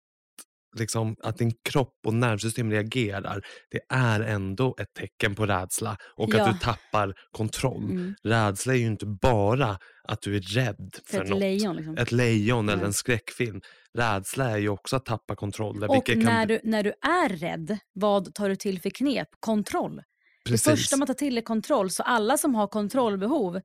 [0.79, 6.35] liksom, att din kropp och nervsystem reagerar, det är ändå ett tecken på rädsla och
[6.35, 6.43] Ja.
[6.49, 7.85] att du tappar kontroll.
[7.91, 8.15] Mm.
[8.25, 11.39] Rädsla är ju inte bara att du är rädd för, För ett något.
[11.41, 11.97] lejon liksom.
[11.97, 13.61] Ett lejon eller en skräckfilm.
[13.99, 15.91] Rädsla är ju också att tappa kontrollen.
[15.91, 19.29] Och när, du, när du är rädd, vad tar du till för knep?
[19.41, 20.03] Kontroll.
[20.49, 20.65] Precis.
[20.65, 21.91] Det första man tar till är kontroll.
[21.91, 23.61] Så alla som har kontrollbehov,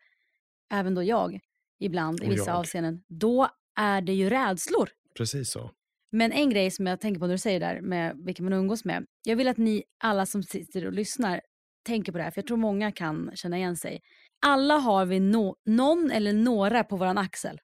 [0.73, 1.39] även då jag
[1.79, 2.57] ibland i vissa jag.
[2.57, 3.47] avseenden, då
[3.79, 4.89] är det ju rädslor.
[5.17, 5.71] Precis så.
[6.11, 8.53] Men en grej som jag tänker på när du säger det där med vilka man
[8.53, 9.05] umgås med.
[9.23, 11.41] Jag vill att ni alla som sitter och lyssnar
[11.83, 13.99] tänker på det här, för jag tror många kan känna igen sig.
[14.45, 17.59] Alla har vi no- någon eller några på våran axel.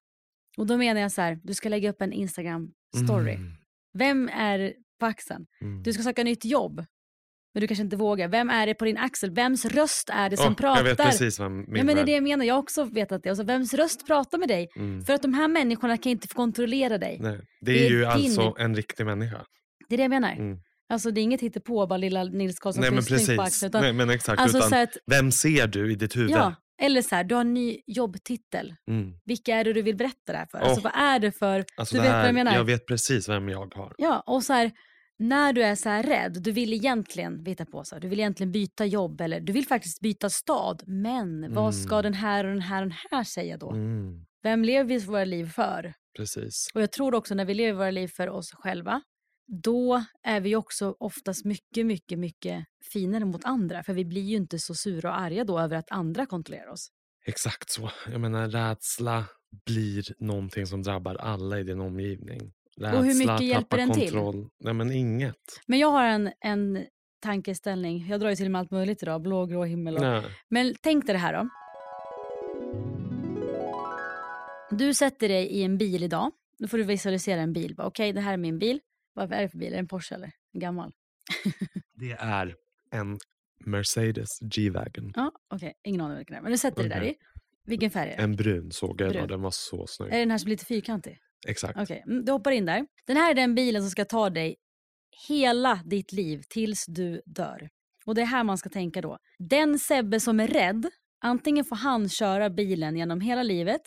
[0.57, 3.35] Och då menar jag så här, du ska lägga upp en Instagram-story.
[3.35, 3.51] Mm.
[3.93, 5.45] Vem är på axeln?
[5.61, 5.83] Mm.
[5.83, 6.85] Du ska söka nytt jobb,
[7.57, 8.27] men du kanske inte vågar.
[8.27, 9.31] Vem är det på din axel?
[9.31, 10.77] Vems röst är det som Åh, pratar?
[10.77, 12.45] Jag vet precis vem min ja, men det är det jag menar.
[12.45, 13.29] Jag har också vetat det.
[13.29, 14.67] Alltså, vems röst pratar med dig?
[14.75, 15.05] Mm.
[15.05, 17.17] För att de här människorna kan inte få kontrollera dig.
[17.21, 19.45] Nej, det är, Det är ju din- alltså en riktig människa.
[19.89, 20.31] Det är det jag menar.
[20.31, 20.57] Mm.
[20.89, 23.39] Alltså det är inget hittepå, bara lilla Nils Karlsson Nej men precis.
[23.39, 23.69] axeln.
[23.69, 24.41] Utan, Nej, men exakt.
[24.41, 26.31] alltså, utan, så att, Vem ser du i ditt huvud?
[26.31, 28.75] ja, eller så här, du har en ny jobbtitel.
[28.89, 29.13] Mm.
[29.25, 30.59] Vilka är det du vill berätta det här för?
[30.61, 30.67] Åh.
[30.67, 31.65] Alltså vad är det för...
[31.77, 32.55] Alltså, du vet här, vad jag menar?
[32.55, 33.95] Jag vet precis vem jag har.
[33.97, 34.71] Ja, och så här,
[35.19, 38.51] när du är så här rädd, du vill egentligen, veta på så du vill egentligen
[38.51, 40.83] byta jobb eller du vill faktiskt byta stad.
[40.87, 42.03] Men vad ska Mm.
[42.03, 43.71] den här och den här och den här säga då?
[43.71, 44.25] Mm.
[44.43, 45.93] Vem lever vi våra liv för?
[46.17, 46.67] Precis.
[46.73, 49.01] Och jag tror också när vi lever våra liv för oss själva,
[49.63, 53.83] då är vi också oftast mycket, mycket, mycket finare mot andra.
[53.83, 56.87] För vi blir ju inte så sura och arga då över att andra kontrollerar oss.
[57.25, 57.89] Exakt så.
[58.11, 59.25] Jag menar rädsla
[59.65, 62.53] blir någonting som drabbar alla i din omgivning.
[62.81, 64.11] Och hur mycket hjälper den till?
[64.11, 64.49] kontroll.
[64.59, 65.61] Nej men inget.
[65.65, 66.85] Men jag har en, en
[67.19, 68.07] tankeställning.
[68.09, 69.21] Jag drar ju till med allt möjligt idag.
[69.21, 70.01] Blå, grå himmel och...
[70.01, 70.23] Nej.
[70.49, 71.49] Men tänk dig det här då.
[74.71, 76.31] Du sätter dig i en bil idag.
[76.59, 77.75] Nu får du visualisera en bil.
[77.77, 78.79] Okej, det här är min bil.
[79.13, 79.67] Vad är det för bil?
[79.67, 80.31] Är det en Porsche eller?
[80.53, 80.91] En gammal?
[81.99, 82.55] Det är
[82.91, 83.17] en
[83.65, 85.11] Mercedes G-Wagon.
[85.15, 85.73] Ja, okej.
[85.83, 86.41] Ingen aning vilken det är.
[86.41, 87.09] Men du sätter det där Okej.
[87.11, 87.15] i.
[87.65, 88.23] Vilken färg är det?
[88.23, 89.27] En brun såg jag Brun.
[89.27, 90.09] den var så snygg.
[90.09, 91.19] Är det den här som blir lite fyrkantig?
[91.47, 91.79] Exakt.
[91.79, 92.87] Okej, mm, du hoppar in där.
[93.05, 94.55] Den här är den bilen som ska ta dig
[95.27, 97.69] hela ditt liv tills du dör.
[98.05, 99.17] Och det är här man ska tänka då.
[99.39, 100.89] Den Sebbe som är rädd,
[101.21, 103.81] antingen får han köra bilen genom hela livet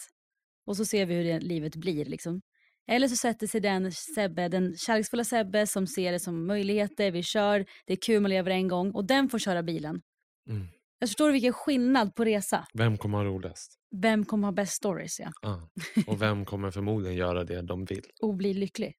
[0.67, 2.05] och så ser vi hur det livet blir.
[2.05, 2.41] Liksom.
[2.89, 7.23] Eller så sätter sig den Sebbe, den kärleksfulla Sebbe som ser det som möjligheter, vi
[7.23, 10.01] kör, det är kul, man lever en gång och den får köra bilen.
[10.49, 10.67] Mm.
[11.03, 12.67] Jag förstår vilken skillnad på resa?
[12.75, 13.79] Vem kommer ha roligast?
[13.91, 15.21] Vem kommer ha bäst stories?
[15.21, 15.33] Ja.
[15.43, 15.69] Ja.
[16.07, 18.05] Och vem kommer förmodligen göra det de vill?
[18.23, 18.95] och bli lycklig.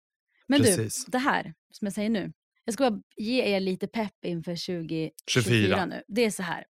[0.48, 1.06] Men Precis.
[1.06, 2.34] du, det här som jag säger nu.
[2.66, 5.86] Jag ska bara ge er lite pepp inför 2024 24.
[5.86, 6.04] nu.
[6.08, 6.66] Det är så här.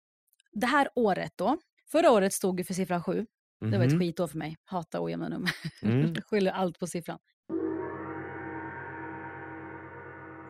[0.52, 1.58] Det här året då.
[1.92, 3.26] Förra året stod ju för siffran 7.
[3.62, 4.00] Det var ett Mhm.
[4.00, 4.58] skitår för mig.
[4.66, 5.52] Hata ojämna nummer.
[5.82, 6.16] Mm.
[6.26, 7.20] Skyller allt på siffran.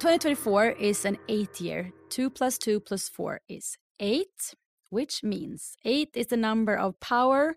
[0.01, 1.91] 2024 is an eight year.
[2.15, 4.57] 2 plus 2 plus 4 is 8,
[4.91, 7.55] which means 8 is the number of power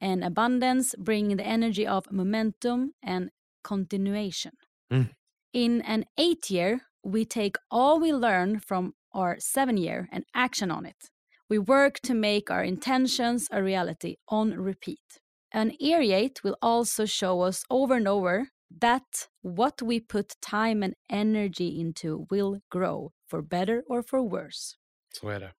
[0.00, 3.30] and abundance, bringing the energy of momentum and
[3.62, 4.52] continuation.
[4.92, 5.10] Mm.
[5.52, 10.70] In an eight year, we take all we learn from our seven year and action
[10.70, 11.10] on it.
[11.48, 15.20] We work to make our intentions a reality on repeat.
[15.52, 18.48] An eight will also show us over and over
[18.80, 24.76] that what we put time and energy into will grow for better or for worse.
[25.20, 25.52] Så är det.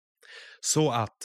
[0.61, 1.17] Så att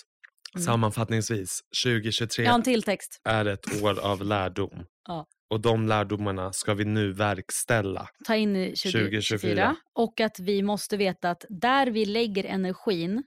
[0.54, 0.64] Mm.
[0.64, 3.20] sammanfattningsvis, 2023 Jag har en till text.
[3.24, 4.84] är ett år av lärdom.
[5.08, 5.26] Ja.
[5.50, 8.08] Och de lärdomarna ska vi nu verkställa.
[8.26, 8.92] Ta in i 2024.
[8.92, 9.76] 2024.
[9.94, 13.22] Och att vi måste veta att där vi lägger energin,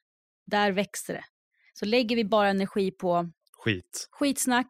[0.51, 1.23] där växer det.
[1.73, 3.29] Så lägger vi bara energi på
[3.63, 4.67] Skit, skitsnack,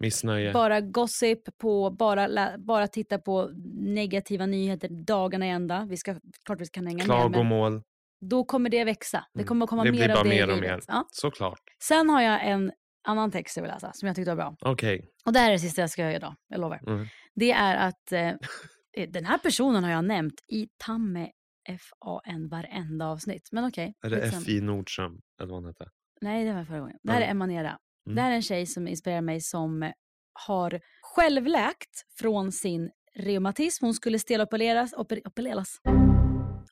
[0.00, 3.50] missnöje, bara gossip, på bara, bara titta på
[3.94, 5.86] negativa nyheter dagarna i ända.
[5.90, 7.82] Vi ska, klart vi kan hänga med, men klagomål.
[8.20, 9.26] Då kommer det växa.
[9.34, 9.48] Det Mm.
[9.48, 10.80] kommer komma det mer av det mer och mer.
[10.88, 11.06] Ja.
[11.10, 11.60] Såklart.
[11.82, 12.72] Sen har jag en
[13.08, 14.56] annan text jag vill läsa som jag tyckte var bra.
[14.60, 15.10] Okej.
[15.26, 16.80] Och det här är det sista jag ska göra idag, jag lovar.
[16.86, 17.06] Mm.
[17.34, 18.28] Det är att eh,
[18.96, 21.30] eh, den här personen har jag nämnt i Tamme
[21.68, 23.48] FAN varenda avsnitt.
[23.52, 23.94] Men okej.
[24.04, 24.42] Är det skitsamma.
[24.42, 24.60] F.I.
[24.60, 25.20] Nordström?
[25.40, 25.88] Eller vad hon heter?
[26.20, 26.96] Nej, det var förra gången.
[27.02, 27.36] Det här är Mm.
[27.36, 27.78] Emanera.
[28.06, 28.16] Mm.
[28.16, 29.92] Det här är en tjej som inspirerar mig som
[30.32, 33.84] har självläkt från sin reumatism.
[33.84, 35.80] Hon skulle stelopereras, oper, opereras,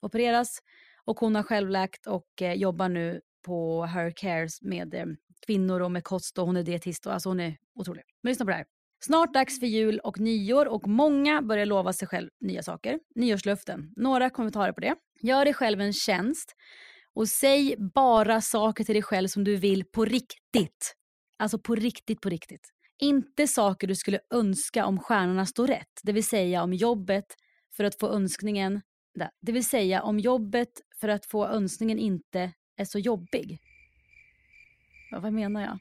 [0.01, 0.59] opereras
[1.05, 5.07] och hon har självläkt och eh, jobbar nu på Her Cares med eh,
[5.47, 8.05] kvinnor och med kost och hon är dietist och alltså hon är otrolig.
[8.23, 8.67] Men lyssna på det här.
[9.05, 13.01] Snart dags för jul och nyår och många börjar lova sig själv nya saker.
[13.15, 13.93] Nyårslöften.
[13.97, 14.95] Några kommentarer på det.
[15.21, 16.55] Gör dig själv en tjänst
[17.15, 20.95] och säg bara saker till dig själv som du vill på riktigt.
[21.39, 22.71] Alltså på riktigt, på riktigt.
[22.99, 26.01] Inte saker du skulle önska om stjärnorna står rätt.
[26.03, 27.27] Det vill säga om jobbet
[27.77, 28.81] för att få önskningen.
[29.41, 30.71] Det vill säga om jobbet
[31.05, 33.59] för att få önskningen inte är så jobbig.
[35.11, 35.79] Ja, vad menar jag?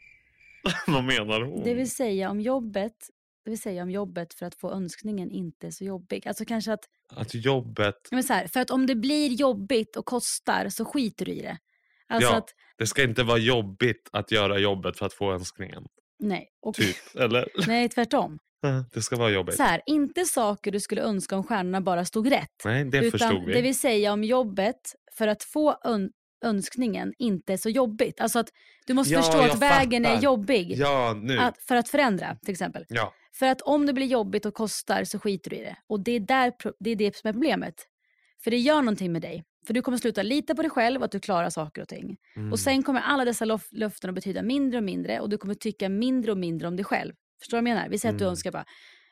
[0.93, 1.63] vad menar hon?
[1.63, 3.09] Det vill säga om jobbet
[3.43, 6.27] det vill säga om jobbet för att få önskningen inte är så jobbig.
[6.27, 10.05] Alltså kanske att, Att jobbet, men så här, för att om det blir jobbigt och
[10.05, 11.57] kostar så skiter du i det.
[12.07, 12.37] Alltså Ja.
[12.37, 15.85] att, det ska inte vara jobbigt att göra jobbet för att få önskningen.
[16.19, 16.49] nej.
[16.61, 17.47] Och, Typ, eller?
[17.67, 18.39] nej, tvärtom.
[18.93, 19.55] Det ska vara jobbigt.
[19.55, 22.49] Så här, inte saker du skulle önska om stjärnorna bara stod rätt.
[22.65, 23.53] Nej, det förstod vi.
[23.53, 26.11] Det vill säga om jobbet för att få ön-
[26.45, 28.21] önskningen inte är så jobbigt.
[28.21, 28.49] Alltså att
[28.87, 31.37] du måste Ja, förstå att vägen är jobbig Ja, nu.
[31.39, 32.85] att, för att förändra till exempel.
[32.89, 33.13] Ja.
[33.39, 35.75] För att om det blir jobbigt och kostar så skiter du i det.
[35.87, 37.75] Och det är, där, det är det som är problemet.
[38.43, 39.43] För det gör någonting med dig.
[39.67, 42.17] För du kommer sluta lita på dig själv och att du klarar saker och ting.
[42.35, 42.51] Mm.
[42.51, 45.89] Och sen kommer alla dessa löften att betyda mindre och mindre och du kommer tycka
[45.89, 47.13] mindre och mindre om dig själv.
[47.43, 47.89] Förstår du vad jag menar?
[47.89, 48.31] Vi säger att du Mm.
[48.31, 48.65] önskar bara,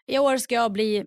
[0.07, 1.05] i år ska jag bli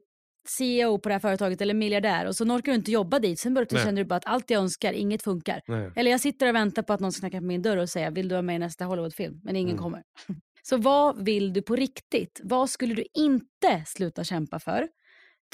[0.49, 3.41] CEO på det här företaget eller miljardär och så orkar du inte jobba dit.
[3.41, 5.61] Sen börjar du känner du bara att allt jag önskar, inget funkar.
[5.67, 5.91] Nej.
[5.97, 8.11] Eller jag sitter och väntar på att någon ska knacka på min dörr och säga,
[8.11, 9.41] vill du vara med i nästa Hollywoodfilm?
[9.45, 9.83] Men ingen Mm.
[9.83, 10.03] kommer.
[10.63, 12.41] Så vad vill du på riktigt?
[12.45, 14.89] Vad skulle du inte sluta kämpa för?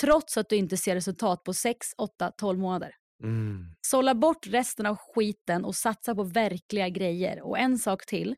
[0.00, 2.90] Trots att du inte ser resultat på 6, 8, 12 månader.
[3.22, 3.64] Mm.
[3.80, 7.42] Sålla bort resten av skiten och satsa på verkliga grejer.
[7.42, 8.34] Och en sak till.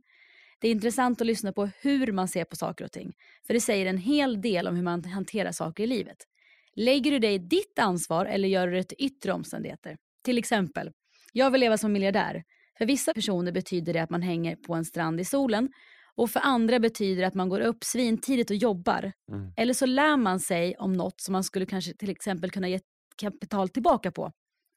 [0.62, 3.12] Det är intressant att lyssna på hur man ser på saker och ting.
[3.46, 6.16] För det säger en hel del om hur man hanterar saker i livet.
[6.74, 9.96] Lägger du dig ditt ansvar eller gör du det till yttre omständigheter?
[10.24, 10.90] Till exempel,
[11.32, 12.44] jag vill leva som miljardär.
[12.78, 15.68] För vissa personer betyder det att man hänger på en strand i solen.
[16.14, 19.12] Och för andra betyder det att man går upp svintidigt och jobbar.
[19.32, 19.52] Mm.
[19.56, 22.80] Eller så lär man sig om något som man skulle kanske till exempel kunna ge
[23.16, 24.32] kapital tillbaka på.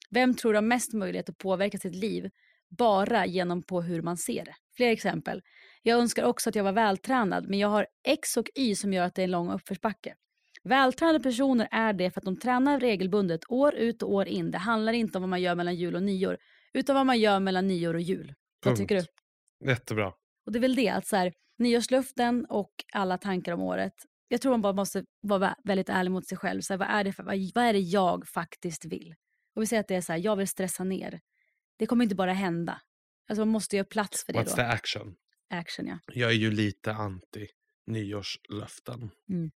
[0.09, 2.29] Vem tror har mest möjlighet att påverka sitt liv
[2.77, 4.55] bara genom på hur man ser det?
[4.77, 5.41] Fler exempel.
[5.83, 9.03] Jag önskar också att jag var vältränad men jag har X och Y som gör
[9.05, 10.15] att det är en lång uppförsbacke.
[10.63, 14.51] Vältränade personer är det för att de tränar regelbundet år ut och år in.
[14.51, 16.37] Det handlar inte om vad man gör mellan jul och nyår
[16.73, 18.33] utan vad man gör mellan nyår och jul.
[18.65, 19.69] Vad tycker du?
[19.69, 20.13] Jättebra.
[20.45, 23.93] Och det är väl det, att så här, nyårsluften och alla tankar om året.
[24.27, 26.61] Jag tror man bara måste vara vä- väldigt ärlig mot sig själv.
[26.61, 29.15] Så här, vad, är det för, vad, vad är det jag faktiskt vill?
[29.55, 31.19] Och vi säger att det är så här, jag vill stressa ner.
[31.77, 32.81] Det kommer inte bara hända.
[33.29, 34.55] Alltså man måste göra plats för det What's då.
[34.55, 35.15] the action?
[35.49, 35.99] Action ja.
[36.13, 37.47] Jag är ju lite anti
[37.87, 39.11] nyårslöften.
[39.29, 39.51] Mm.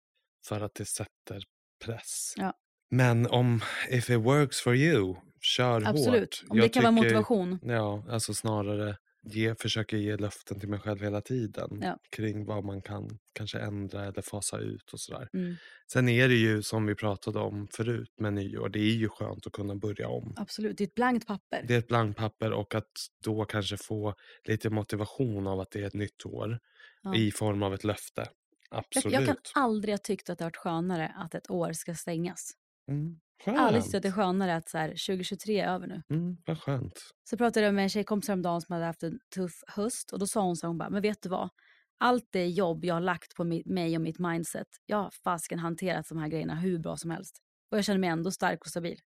[0.45, 1.43] För att det sätter
[1.86, 2.34] press.
[2.38, 2.53] Ja.
[2.91, 6.39] Men om if it works for you, kör Absolut.
[6.41, 6.49] hårt.
[6.51, 7.59] Om Jag det kan vara tycker- motivation.
[7.63, 11.80] Ja, alltså snarare ge, försöka ge löften till mig själv hela tiden.
[11.82, 11.97] Ja.
[12.09, 15.30] Kring vad man kan kanske ändra eller fasa ut och sådär.
[15.34, 15.55] Mm.
[15.91, 18.70] Sen är det ju som vi pratade om förut med nyår.
[18.70, 20.34] Det är ju skönt att kunna börja om.
[20.38, 21.65] Absolut, det är ett blankt papper.
[21.67, 22.91] Det är ett blankt papper och att
[23.24, 26.59] då kanske få lite motivation av att det är ett nytt år.
[27.01, 27.15] Ja.
[27.15, 28.28] I form av ett löfte.
[28.70, 29.13] jag, Absolut.
[29.13, 32.51] jag kan aldrig ha tyckt att det har varit skönare att ett år ska stängas.
[32.88, 33.20] Mm.
[33.46, 33.96] Aldrig Skönt.
[33.96, 36.04] att det är skönare att så här, 2023 är över nu.
[36.10, 37.00] Mm, vad skönt.
[37.30, 40.28] Så pratade jag med en tjejkompis häromdagen som hade haft en tuff höst och då
[40.28, 41.50] sa hon så här, hon bara, men vet du vad?
[41.98, 45.60] Allt det jobb jag har lagt på mi- mig och mitt mindset, jag har fasken
[45.60, 47.38] hanterat de här grejerna hur bra som helst.
[47.72, 49.00] Och jag känner mig ändå stark och stabil.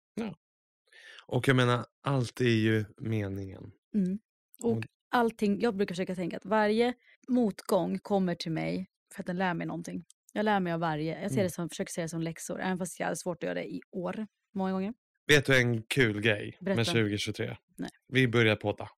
[1.26, 3.72] Och jag menar, allt är ju meningen.
[3.94, 4.18] Mm.
[4.62, 6.94] Och Och- allting, jag brukar försöka tänka att varje
[7.28, 10.04] motgång kommer till mig för att den lär mig någonting.
[10.32, 11.44] Jag lär mig av varje, jag ser Mm.
[11.46, 13.64] det som, försöker se det som läxor, även fast jag hade svårt att göra det
[13.64, 14.94] i år, många gånger.
[15.26, 16.76] Vet du en kul grej Berätta.
[16.76, 17.56] med 2023?
[17.76, 17.90] Nej.
[18.08, 18.88] Vi börjar podda.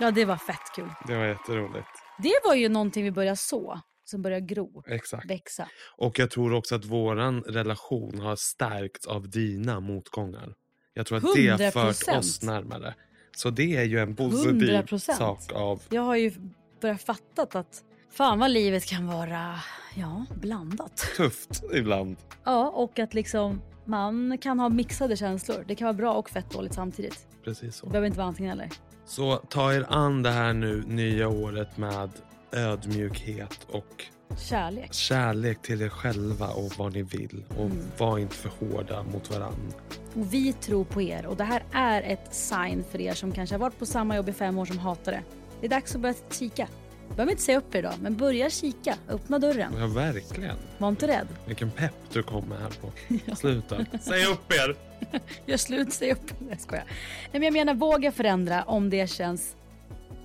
[0.00, 0.88] Ja, det var fett kul.
[1.06, 1.88] Det var jätteroligt.
[2.18, 5.30] Det var ju någonting vi började så, som började gro, Exakt.
[5.30, 5.68] växa.
[5.96, 10.54] Och jag tror också att våran relation har stärkts av dina motgångar.
[10.94, 12.18] Jag tror att det har fört 100%.
[12.18, 12.94] oss närmare.
[13.36, 14.98] Så det är ju en positiv 100%.
[14.98, 15.82] sak av...
[15.90, 16.32] Jag har ju
[16.80, 19.54] börjat fattat att fan vad livet kan vara,
[19.94, 20.96] ja, blandat.
[21.16, 22.16] Tufft ibland.
[22.44, 25.64] Ja, och att liksom man kan ha mixade känslor.
[25.68, 27.26] Det kan vara bra och fett dåligt samtidigt.
[27.44, 27.86] Precis Det så.
[27.86, 28.68] behöver inte vara antingen eller.
[29.06, 32.10] Så ta er an det här nu nya året med
[32.52, 34.04] ödmjukhet och
[34.38, 34.92] Kärlek.
[34.94, 37.44] kärlek till er själva och vad ni vill.
[37.48, 37.78] Och Mm.
[37.98, 39.72] var inte för hårda mot varandra.
[40.14, 43.54] Och vi tror på er och det här är ett sign för er som kanske
[43.54, 45.22] har varit på samma jobb i fem år som hatar det.
[45.60, 46.68] Det är dags att börja kika.
[47.08, 48.94] Behöver inte säga upp er idag, men börja kika.
[49.08, 49.72] Öppna dörren.
[49.78, 50.56] Ja, verkligen.
[50.78, 51.28] Var inte rädd.
[51.46, 52.92] Vilken pepp du kommer här på
[53.36, 53.88] slutet.
[54.02, 54.76] Säg upp er!
[55.46, 56.40] Gör slut, säg upp.
[56.40, 56.84] Nej, jag skojar.
[56.86, 59.56] Nej, men jag menar våga förändra om det känns...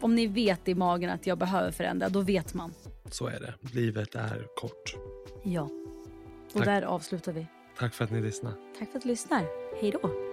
[0.02, 2.74] Om ni vet i magen att jag behöver förändra, då vet man.
[3.12, 3.54] Så är det.
[3.74, 4.96] Livet är kort.
[5.44, 5.62] Ja.
[5.62, 6.66] Och Tack.
[6.66, 7.48] där avslutar vi.
[7.80, 8.56] Tack för att ni lyssnade.
[8.80, 9.46] Tack för att du lyssnar.
[9.82, 10.33] Hej då.